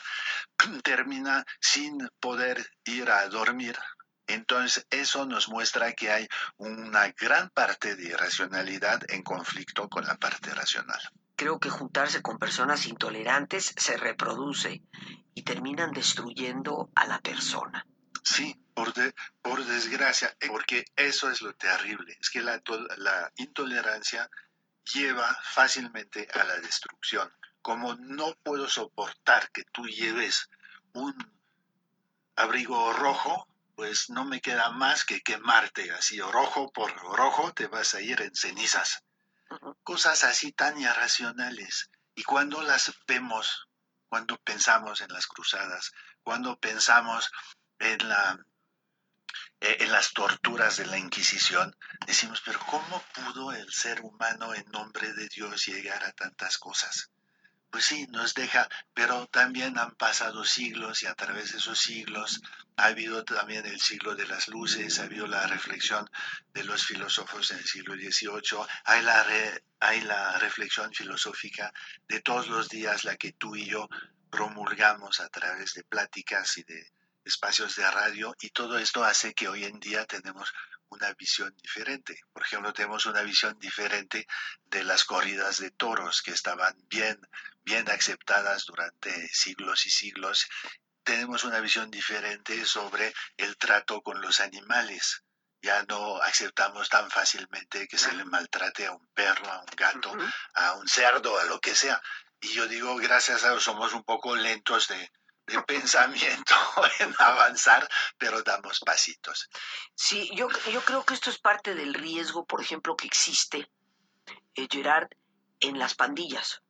termina 0.84 1.46
sin 1.60 1.98
poder 2.20 2.66
ir 2.86 3.10
a 3.10 3.28
dormir 3.28 3.78
entonces, 4.28 4.86
eso 4.90 5.26
nos 5.26 5.48
muestra 5.48 5.94
que 5.94 6.12
hay 6.12 6.28
una 6.58 7.08
gran 7.12 7.50
parte 7.50 7.96
de 7.96 8.10
irracionalidad 8.10 9.02
en 9.10 9.24
conflicto 9.24 9.88
con 9.90 10.06
la 10.06 10.18
parte 10.18 10.54
racional. 10.54 11.00
Creo 11.36 11.60
que 11.60 11.70
juntarse 11.70 12.22
con 12.22 12.38
personas 12.38 12.86
intolerantes 12.88 13.74
se 13.78 13.96
reproduce 13.96 14.82
y 15.34 15.44
terminan 15.44 15.92
destruyendo 15.92 16.92
a 16.96 17.08
la 17.08 17.20
persona. 17.22 17.86
Sí, 18.24 18.60
por, 18.74 18.94
por 19.42 19.64
desgracia, 19.64 20.36
porque 20.48 20.84
eso 20.96 21.30
es 21.30 21.42
lo 21.42 21.54
terrible, 21.54 22.18
es 22.20 22.30
que 22.30 22.42
la, 22.42 22.62
la 22.98 23.32
intolerancia 23.38 24.30
lleva 24.94 25.38
fácilmente 25.44 26.28
a 26.34 26.44
la 26.44 26.58
destrucción. 26.58 27.32
Como 27.62 27.96
no 27.96 28.36
puedo 28.44 28.68
soportar 28.68 29.50
que 29.52 29.64
tú 29.64 29.86
lleves 29.86 30.50
un 30.94 31.16
abrigo 32.36 32.94
rojo, 32.94 33.48
pues 33.78 34.10
no 34.10 34.26
me 34.26 34.42
queda 34.42 34.72
más 34.72 35.06
que 35.06 35.22
quemarte, 35.22 35.92
así 35.92 36.20
rojo 36.20 36.72
por 36.74 36.92
rojo 36.96 37.54
te 37.54 37.68
vas 37.68 37.94
a 37.94 38.02
ir 38.02 38.20
en 38.24 38.36
cenizas. 38.36 39.04
Cosas 39.84 40.24
así 40.24 40.52
tan 40.52 40.80
irracionales. 40.80 41.92
Y 42.16 42.24
cuando 42.24 42.64
las 42.64 42.92
vemos, 43.08 43.68
cuando 44.10 44.36
pensamos 44.40 45.02
en 45.02 45.14
las 45.14 45.28
cruzadas, 45.28 45.92
cuando 46.24 46.60
pensamos 46.60 47.32
en, 47.78 48.10
la, 48.10 48.44
eh, 49.60 49.78
en 49.82 49.92
las 49.92 50.12
torturas 50.12 50.78
de 50.78 50.88
la 50.88 50.98
Inquisición, 50.98 51.78
decimos, 52.08 52.42
pero 52.44 52.60
¿cómo 52.66 53.04
pudo 53.14 53.52
el 53.52 53.72
ser 53.72 54.02
humano 54.02 54.56
en 54.56 54.66
nombre 54.72 55.14
de 55.14 55.28
Dios 55.28 55.68
llegar 55.68 56.04
a 56.04 56.14
tantas 56.14 56.58
cosas? 56.58 57.12
Pues 57.78 57.86
sí, 57.86 58.08
nos 58.08 58.34
deja, 58.34 58.68
pero 58.96 59.28
también 59.28 59.78
han 59.78 59.94
pasado 59.94 60.44
siglos 60.44 61.04
y 61.04 61.06
a 61.06 61.14
través 61.14 61.52
de 61.52 61.60
esos 61.60 61.78
siglos 61.78 62.42
ha 62.76 62.86
habido 62.86 63.24
también 63.24 63.68
el 63.68 63.80
siglo 63.80 64.16
de 64.16 64.26
las 64.26 64.48
luces, 64.48 64.98
ha 64.98 65.04
habido 65.04 65.28
la 65.28 65.46
reflexión 65.46 66.10
de 66.56 66.64
los 66.64 66.88
filósofos 66.88 67.52
en 67.52 67.60
el 67.60 67.66
siglo 67.66 67.94
XVIII, 67.94 68.66
hay 68.86 69.04
la, 69.04 69.24
hay 69.80 70.02
la 70.02 70.40
reflexión 70.40 70.92
filosófica 70.92 71.72
de 72.08 72.20
todos 72.22 72.48
los 72.48 72.68
días, 72.68 73.04
la 73.04 73.16
que 73.16 73.34
tú 73.34 73.56
y 73.56 73.68
yo 73.68 73.88
promulgamos 74.32 75.20
a 75.20 75.30
través 75.30 75.76
de 75.76 75.84
pláticas 75.84 76.58
y 76.58 76.64
de 76.64 76.92
espacios 77.26 77.76
de 77.76 77.92
radio, 77.92 78.36
y 78.42 78.50
todo 78.50 78.80
esto 78.80 79.04
hace 79.04 79.36
que 79.36 79.50
hoy 79.50 79.66
en 79.66 79.80
día 79.80 80.04
tenemos 80.06 80.52
una 80.90 81.14
visión 81.14 81.54
diferente. 81.62 82.22
Por 82.34 82.44
ejemplo, 82.44 82.74
tenemos 82.74 83.06
una 83.06 83.22
visión 83.22 83.60
diferente 83.60 84.26
de 84.66 84.84
las 84.84 85.04
corridas 85.04 85.60
de 85.60 85.72
toros 85.72 86.22
que 86.22 86.32
estaban 86.32 86.76
bien, 86.90 87.20
bien 87.68 87.90
aceptadas 87.90 88.66
durante 88.66 89.28
siglos 89.28 89.86
y 89.86 89.90
siglos. 89.90 90.48
Tenemos 91.04 91.44
una 91.44 91.60
visión 91.60 91.92
diferente 91.92 92.64
sobre 92.64 93.14
el 93.36 93.58
trato 93.58 94.02
con 94.02 94.22
los 94.22 94.40
animales. 94.40 95.24
Ya 95.62 95.84
no 95.84 96.22
aceptamos 96.22 96.88
tan 96.88 97.12
fácilmente 97.12 97.90
que 97.90 97.98
se 97.98 98.14
le 98.14 98.24
maltrate 98.24 98.86
a 98.86 98.94
un 98.94 99.06
perro, 99.14 99.52
a 99.52 99.60
un 99.60 99.76
gato, 99.76 100.16
a 100.54 100.74
un 100.76 100.88
cerdo, 100.88 101.38
a 101.38 101.44
lo 101.44 101.60
que 101.60 101.76
sea. 101.76 102.02
Y 102.40 102.54
yo 102.54 102.68
digo, 102.70 102.96
gracias 102.96 103.44
a 103.44 103.50
Dios 103.50 103.64
somos 103.66 103.92
un 103.94 104.06
poco 104.06 104.34
lentos 104.38 104.88
de, 104.88 105.12
de 105.48 105.62
pensamiento 105.68 106.56
en 107.00 107.14
avanzar, 107.20 107.86
pero 108.18 108.44
damos 108.44 108.80
pasitos. 108.80 109.50
Sí, 109.94 110.32
yo, 110.34 110.48
yo 110.72 110.80
creo 110.86 111.04
que 111.04 111.16
esto 111.16 111.30
es 111.30 111.38
parte 111.38 111.76
del 111.76 111.94
riesgo, 111.94 112.46
por 112.46 112.62
ejemplo, 112.62 112.96
que 112.96 113.08
existe, 113.08 113.70
eh, 114.56 114.68
Gerard, 114.72 115.10
en 115.60 115.80
las 115.80 115.96
pandillas. 115.96 116.62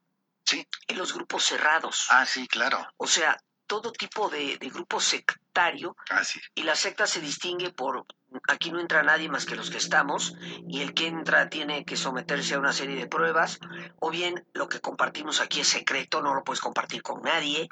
Sí. 0.48 0.66
En 0.88 0.98
los 0.98 1.14
grupos 1.14 1.44
cerrados. 1.44 2.08
Ah, 2.10 2.26
sí, 2.26 2.48
claro. 2.48 2.88
O 2.98 3.08
sea, 3.08 3.38
todo 3.68 3.92
tipo 3.92 4.30
de, 4.30 4.58
de 4.58 4.70
grupo 4.70 5.00
sectario. 5.00 5.96
Ah, 6.10 6.24
sí. 6.24 6.40
Y 6.56 6.64
la 6.64 6.76
secta 6.76 7.06
se 7.06 7.20
distingue 7.20 7.72
por 7.72 8.06
aquí 8.48 8.72
no 8.72 8.80
entra 8.80 9.04
nadie 9.04 9.30
más 9.30 9.46
que 9.46 9.56
los 9.56 9.70
que 9.70 9.78
estamos 9.78 10.36
y 10.68 10.82
el 10.82 10.94
que 10.94 11.08
entra 11.08 11.50
tiene 11.50 11.86
que 11.86 11.96
someterse 11.96 12.56
a 12.56 12.60
una 12.60 12.74
serie 12.74 12.96
de 12.96 13.08
pruebas 13.08 13.60
o 14.00 14.10
bien 14.10 14.46
lo 14.54 14.68
que 14.68 14.82
compartimos 14.82 15.40
aquí 15.40 15.62
es 15.62 15.68
secreto, 15.68 16.22
no 16.22 16.34
lo 16.34 16.44
puedes 16.44 16.62
compartir 16.62 17.02
con 17.02 17.22
nadie. 17.22 17.70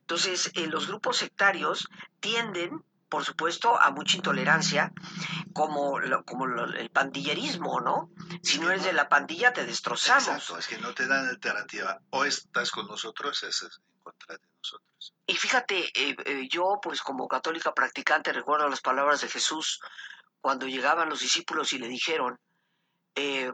Entonces, 0.00 0.50
eh, 0.54 0.66
los 0.66 0.86
grupos 0.88 1.18
sectarios 1.18 1.88
tienden, 2.20 2.84
por 3.08 3.24
supuesto, 3.24 3.80
a 3.80 3.90
mucha 3.90 4.16
intolerancia, 4.16 4.92
como, 5.52 6.00
lo- 6.00 6.24
como 6.24 6.46
lo- 6.46 6.64
el 6.72 6.90
pandillerismo, 6.90 7.80
¿no? 7.80 8.10
Si 8.42 8.58
no 8.58 8.70
eres 8.70 8.84
de 8.84 8.92
la 8.92 9.08
pandilla, 9.08 9.52
te 9.52 9.64
destrozamos. 9.66 10.26
Exacto, 10.28 10.58
es 10.58 10.66
que 10.66 10.78
no 10.78 10.92
te 10.94 11.06
dan 11.06 11.28
alternativa. 11.28 12.00
O 12.10 12.24
estás 12.24 12.70
con 12.70 12.86
nosotros, 12.86 13.42
o 13.42 13.46
estás 13.46 13.78
en 13.78 14.02
contra 14.02 14.36
de 14.36 14.46
nosotros. 14.58 15.14
Y 15.26 15.34
fíjate, 15.36 15.84
eh, 15.94 16.16
eh, 16.24 16.48
yo 16.50 16.78
pues 16.82 17.00
como 17.02 17.28
católica 17.28 17.72
practicante 17.72 18.32
recuerdo 18.32 18.68
las 18.68 18.80
palabras 18.80 19.20
de 19.20 19.28
Jesús 19.28 19.80
cuando 20.40 20.66
llegaban 20.66 21.08
los 21.08 21.20
discípulos 21.20 21.72
y 21.72 21.78
le 21.78 21.88
dijeron, 21.88 22.38
eh, 23.14 23.50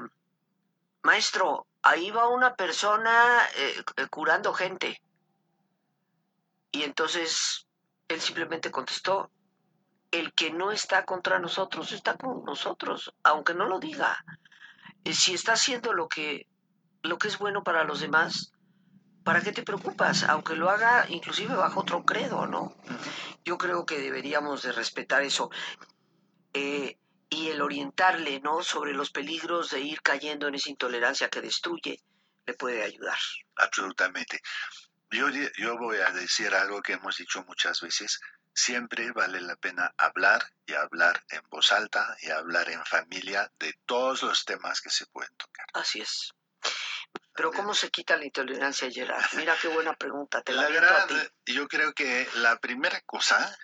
maestro, 1.02 1.66
ahí 1.82 2.10
va 2.10 2.28
una 2.28 2.54
persona 2.54 3.38
curando 4.10 4.52
gente. 4.52 5.00
Y 6.72 6.82
entonces 6.82 7.66
él 8.08 8.20
simplemente 8.20 8.70
contestó, 8.70 9.30
el 10.10 10.32
que 10.32 10.50
no 10.50 10.72
está 10.72 11.04
contra 11.04 11.38
nosotros 11.38 11.92
está 11.92 12.16
con 12.16 12.44
nosotros, 12.44 13.14
aunque 13.22 13.54
no 13.54 13.66
lo 13.66 13.78
diga. 13.78 14.24
Eh, 15.04 15.12
si 15.12 15.34
está 15.34 15.52
haciendo 15.52 15.92
lo 15.92 16.08
que, 16.08 16.46
lo 17.02 17.18
que 17.18 17.28
es 17.28 17.38
bueno 17.38 17.62
para 17.62 17.84
los 17.84 18.00
demás, 18.00 18.52
¿para 19.24 19.40
qué 19.40 19.52
te 19.52 19.62
preocupas? 19.62 20.24
Aunque 20.24 20.56
lo 20.56 20.70
haga 20.70 21.06
inclusive 21.08 21.54
bajo 21.54 21.80
otro 21.80 22.04
credo, 22.04 22.46
¿no? 22.46 22.74
Yo 23.44 23.56
creo 23.58 23.86
que 23.86 23.98
deberíamos 23.98 24.62
de 24.62 24.72
respetar 24.72 25.22
eso. 25.22 25.50
Eh, 26.52 26.98
y 27.32 27.48
el 27.48 27.62
orientarle, 27.62 28.40
¿no? 28.40 28.62
Sobre 28.62 28.92
los 28.92 29.10
peligros 29.10 29.70
de 29.70 29.80
ir 29.80 30.02
cayendo 30.02 30.48
en 30.48 30.56
esa 30.56 30.68
intolerancia 30.68 31.28
que 31.28 31.40
destruye, 31.40 32.02
le 32.44 32.54
puede 32.54 32.82
ayudar. 32.82 33.18
Absolutamente. 33.54 34.40
Yo, 35.12 35.28
yo 35.28 35.78
voy 35.78 35.98
a 35.98 36.10
decir 36.10 36.52
algo 36.52 36.82
que 36.82 36.94
hemos 36.94 37.16
dicho 37.16 37.44
muchas 37.44 37.80
veces. 37.80 38.20
Siempre 38.62 39.10
vale 39.12 39.40
la 39.40 39.56
pena 39.56 39.94
hablar 39.96 40.52
y 40.66 40.74
hablar 40.74 41.24
en 41.30 41.40
voz 41.48 41.72
alta 41.72 42.14
y 42.20 42.28
hablar 42.28 42.68
en 42.68 42.84
familia 42.84 43.50
de 43.58 43.72
todos 43.86 44.22
los 44.22 44.44
temas 44.44 44.82
que 44.82 44.90
se 44.90 45.06
pueden 45.06 45.34
tocar. 45.36 45.66
Así 45.72 46.02
es. 46.02 46.34
Pero 47.32 47.52
¿cómo 47.52 47.72
se 47.72 47.88
quita 47.88 48.18
la 48.18 48.26
intolerancia, 48.26 48.90
Gerard? 48.90 49.24
Mira 49.32 49.56
qué 49.62 49.68
buena 49.68 49.94
pregunta, 49.94 50.42
te 50.42 50.52
la, 50.52 50.68
La 50.68 51.04
a 51.04 51.06
ti. 51.06 51.14
yo 51.46 51.68
creo 51.68 51.94
que 51.94 52.28
la 52.34 52.58
primera 52.58 53.00
cosa 53.06 53.56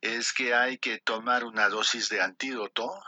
es 0.00 0.32
que 0.32 0.52
hay 0.52 0.78
que 0.78 0.98
tomar 0.98 1.44
una 1.44 1.68
dosis 1.68 2.08
de 2.08 2.20
antídoto 2.20 3.00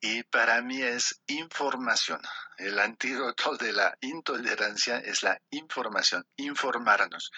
y 0.00 0.22
para 0.22 0.62
mí 0.62 0.80
es 0.82 1.20
información. 1.26 2.22
El 2.58 2.78
antídoto 2.78 3.56
de 3.56 3.72
la 3.72 3.98
intolerancia 4.02 4.98
es 4.98 5.24
la 5.24 5.42
información, 5.50 6.24
informarnos. 6.36 7.32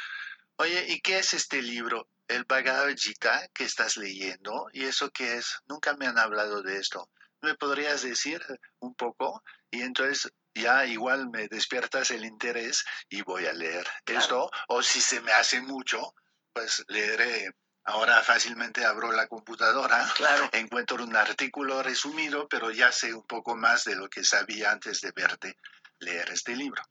Oye, 0.56 0.84
¿y 0.88 1.00
qué 1.00 1.20
es 1.20 1.32
este 1.32 1.62
libro? 1.62 2.10
El 2.28 2.44
Bhagavad 2.44 2.94
Gita 2.96 3.48
que 3.54 3.64
estás 3.64 3.96
leyendo. 3.96 4.68
¿Y 4.72 4.84
eso 4.84 5.10
qué 5.10 5.36
es? 5.38 5.56
Nunca 5.66 5.96
me 5.96 6.06
han 6.06 6.18
hablado 6.18 6.62
de 6.62 6.76
esto. 6.78 7.10
¿Me 7.40 7.54
podrías 7.54 8.02
decir 8.02 8.44
un 8.80 8.94
poco? 8.94 9.42
Y 9.70 9.80
entonces 9.82 10.30
ya 10.54 10.84
igual 10.86 11.30
me 11.30 11.48
despiertas 11.48 12.10
el 12.10 12.24
interés 12.24 12.84
y 13.08 13.22
voy 13.22 13.46
a 13.46 13.52
leer 13.52 13.86
Claro. 14.04 14.20
esto. 14.20 14.50
O 14.68 14.82
si 14.82 15.00
se 15.00 15.20
me 15.20 15.32
hace 15.32 15.60
mucho, 15.60 16.14
pues 16.52 16.84
leeré. 16.88 17.50
Ahora 17.84 18.20
fácilmente 18.22 18.84
abro 18.84 19.12
la 19.12 19.26
computadora, 19.28 20.06
Claro. 20.14 20.50
encuentro 20.52 21.02
un 21.02 21.16
artículo 21.16 21.82
resumido, 21.82 22.46
pero 22.48 22.70
ya 22.70 22.92
sé 22.92 23.14
un 23.14 23.26
poco 23.26 23.56
más 23.56 23.84
de 23.84 23.94
lo 23.96 24.08
que 24.08 24.22
sabía 24.24 24.70
antes 24.72 25.00
de 25.00 25.12
verte 25.12 25.56
leer 26.00 26.28
este 26.30 26.54
libro. 26.54 26.82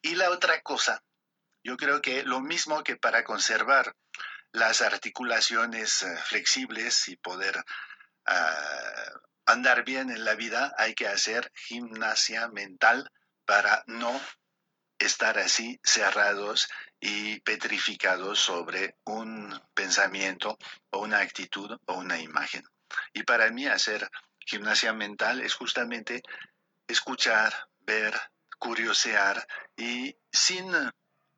Y 0.00 0.14
la 0.14 0.30
otra 0.30 0.60
cosa, 0.62 1.02
yo 1.64 1.76
creo 1.76 2.00
que 2.00 2.22
lo 2.22 2.40
mismo 2.40 2.84
que 2.84 2.96
para 2.96 3.24
conservar 3.24 3.96
las 4.52 4.82
articulaciones 4.82 6.02
eh, 6.02 6.16
flexibles 6.24 7.08
y 7.08 7.16
poder 7.16 7.62
ah, 8.26 9.10
andar 9.46 9.84
bien 9.84 10.10
en 10.10 10.24
la 10.24 10.34
vida, 10.34 10.74
hay 10.78 10.94
que 10.94 11.08
hacer 11.08 11.50
gimnasia 11.54 12.48
mental 12.48 13.10
para 13.44 13.82
no 13.86 14.20
estar 14.98 15.38
así 15.38 15.80
cerrados 15.82 16.68
y 17.00 17.40
petrificados 17.40 18.38
sobre 18.38 18.96
un 19.04 19.58
pensamiento 19.74 20.58
o 20.90 20.98
una 20.98 21.20
actitud 21.20 21.78
o 21.86 21.94
una 21.94 22.20
imagen. 22.20 22.64
Y 23.12 23.22
para 23.22 23.50
mí 23.50 23.66
hacer 23.66 24.10
gimnasia 24.40 24.92
mental 24.92 25.40
es 25.40 25.54
justamente 25.54 26.22
escuchar, 26.86 27.54
ver, 27.80 28.14
curiosear 28.58 29.46
y 29.76 30.16
sin, 30.32 30.72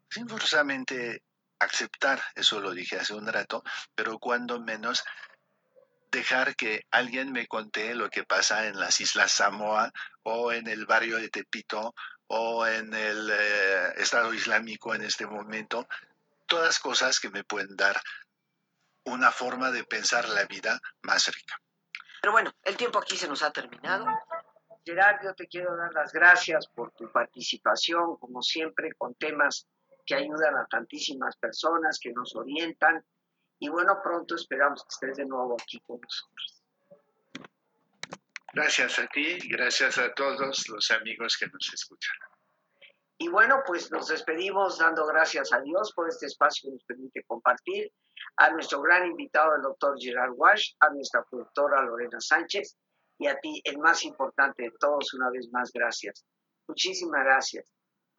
sin 0.08 0.28
forzosamente 0.28 1.22
aceptar, 1.60 2.20
eso 2.34 2.60
lo 2.60 2.72
dije 2.72 2.96
hace 2.96 3.14
un 3.14 3.26
rato, 3.26 3.62
pero 3.94 4.18
cuando 4.18 4.60
menos 4.60 5.04
dejar 6.10 6.56
que 6.56 6.86
alguien 6.90 7.32
me 7.32 7.46
conte 7.46 7.94
lo 7.94 8.10
que 8.10 8.24
pasa 8.24 8.66
en 8.66 8.80
las 8.80 9.00
Islas 9.00 9.32
Samoa 9.32 9.92
o 10.24 10.52
en 10.52 10.66
el 10.66 10.86
barrio 10.86 11.18
de 11.18 11.28
Tepito 11.28 11.94
o 12.26 12.66
en 12.66 12.92
el 12.94 13.30
eh, 13.30 13.92
Estado 13.96 14.34
Islámico 14.34 14.94
en 14.94 15.02
este 15.02 15.26
momento, 15.26 15.86
todas 16.46 16.78
cosas 16.78 17.20
que 17.20 17.30
me 17.30 17.44
pueden 17.44 17.76
dar 17.76 18.00
una 19.04 19.30
forma 19.30 19.70
de 19.70 19.84
pensar 19.84 20.28
la 20.28 20.44
vida 20.44 20.80
más 21.02 21.26
rica. 21.28 21.60
Pero 22.20 22.32
bueno, 22.32 22.52
el 22.62 22.76
tiempo 22.76 22.98
aquí 22.98 23.16
se 23.16 23.28
nos 23.28 23.42
ha 23.42 23.50
terminado. 23.50 24.06
Gerard, 24.84 25.22
yo 25.24 25.34
te 25.34 25.46
quiero 25.46 25.76
dar 25.76 25.92
las 25.92 26.12
gracias 26.12 26.66
por 26.68 26.92
tu 26.92 27.10
participación, 27.10 28.16
como 28.16 28.42
siempre, 28.42 28.94
con 28.94 29.14
temas 29.14 29.66
que 30.06 30.14
ayudan 30.14 30.56
a 30.56 30.66
tantísimas 30.66 31.36
personas, 31.36 31.98
que 32.00 32.12
nos 32.12 32.34
orientan. 32.36 33.04
Y 33.58 33.68
bueno, 33.68 34.00
pronto 34.02 34.34
esperamos 34.34 34.82
que 34.84 34.88
estés 34.88 35.16
de 35.18 35.26
nuevo 35.26 35.56
aquí 35.60 35.80
con 35.80 36.00
nosotros. 36.00 36.64
Gracias 38.52 38.98
a 38.98 39.06
ti 39.06 39.38
gracias 39.48 39.98
a 39.98 40.12
todos 40.14 40.68
los 40.68 40.90
amigos 40.90 41.36
que 41.38 41.46
nos 41.46 41.72
escuchan. 41.72 42.16
Y 43.18 43.28
bueno, 43.28 43.62
pues 43.66 43.92
nos 43.92 44.08
despedimos 44.08 44.78
dando 44.78 45.06
gracias 45.06 45.52
a 45.52 45.60
Dios 45.60 45.92
por 45.92 46.08
este 46.08 46.26
espacio 46.26 46.68
que 46.68 46.74
nos 46.74 46.84
permite 46.84 47.22
compartir, 47.24 47.92
a 48.36 48.50
nuestro 48.50 48.80
gran 48.80 49.06
invitado, 49.06 49.54
el 49.56 49.62
doctor 49.62 49.94
Gerard 50.00 50.32
Wash, 50.36 50.72
a 50.80 50.90
nuestra 50.90 51.22
productora 51.24 51.82
Lorena 51.82 52.18
Sánchez 52.18 52.76
y 53.18 53.26
a 53.26 53.38
ti, 53.38 53.60
el 53.64 53.78
más 53.78 54.04
importante 54.04 54.62
de 54.62 54.72
todos, 54.80 55.12
una 55.14 55.30
vez 55.30 55.48
más, 55.52 55.70
gracias. 55.72 56.24
Muchísimas 56.66 57.24
gracias 57.24 57.70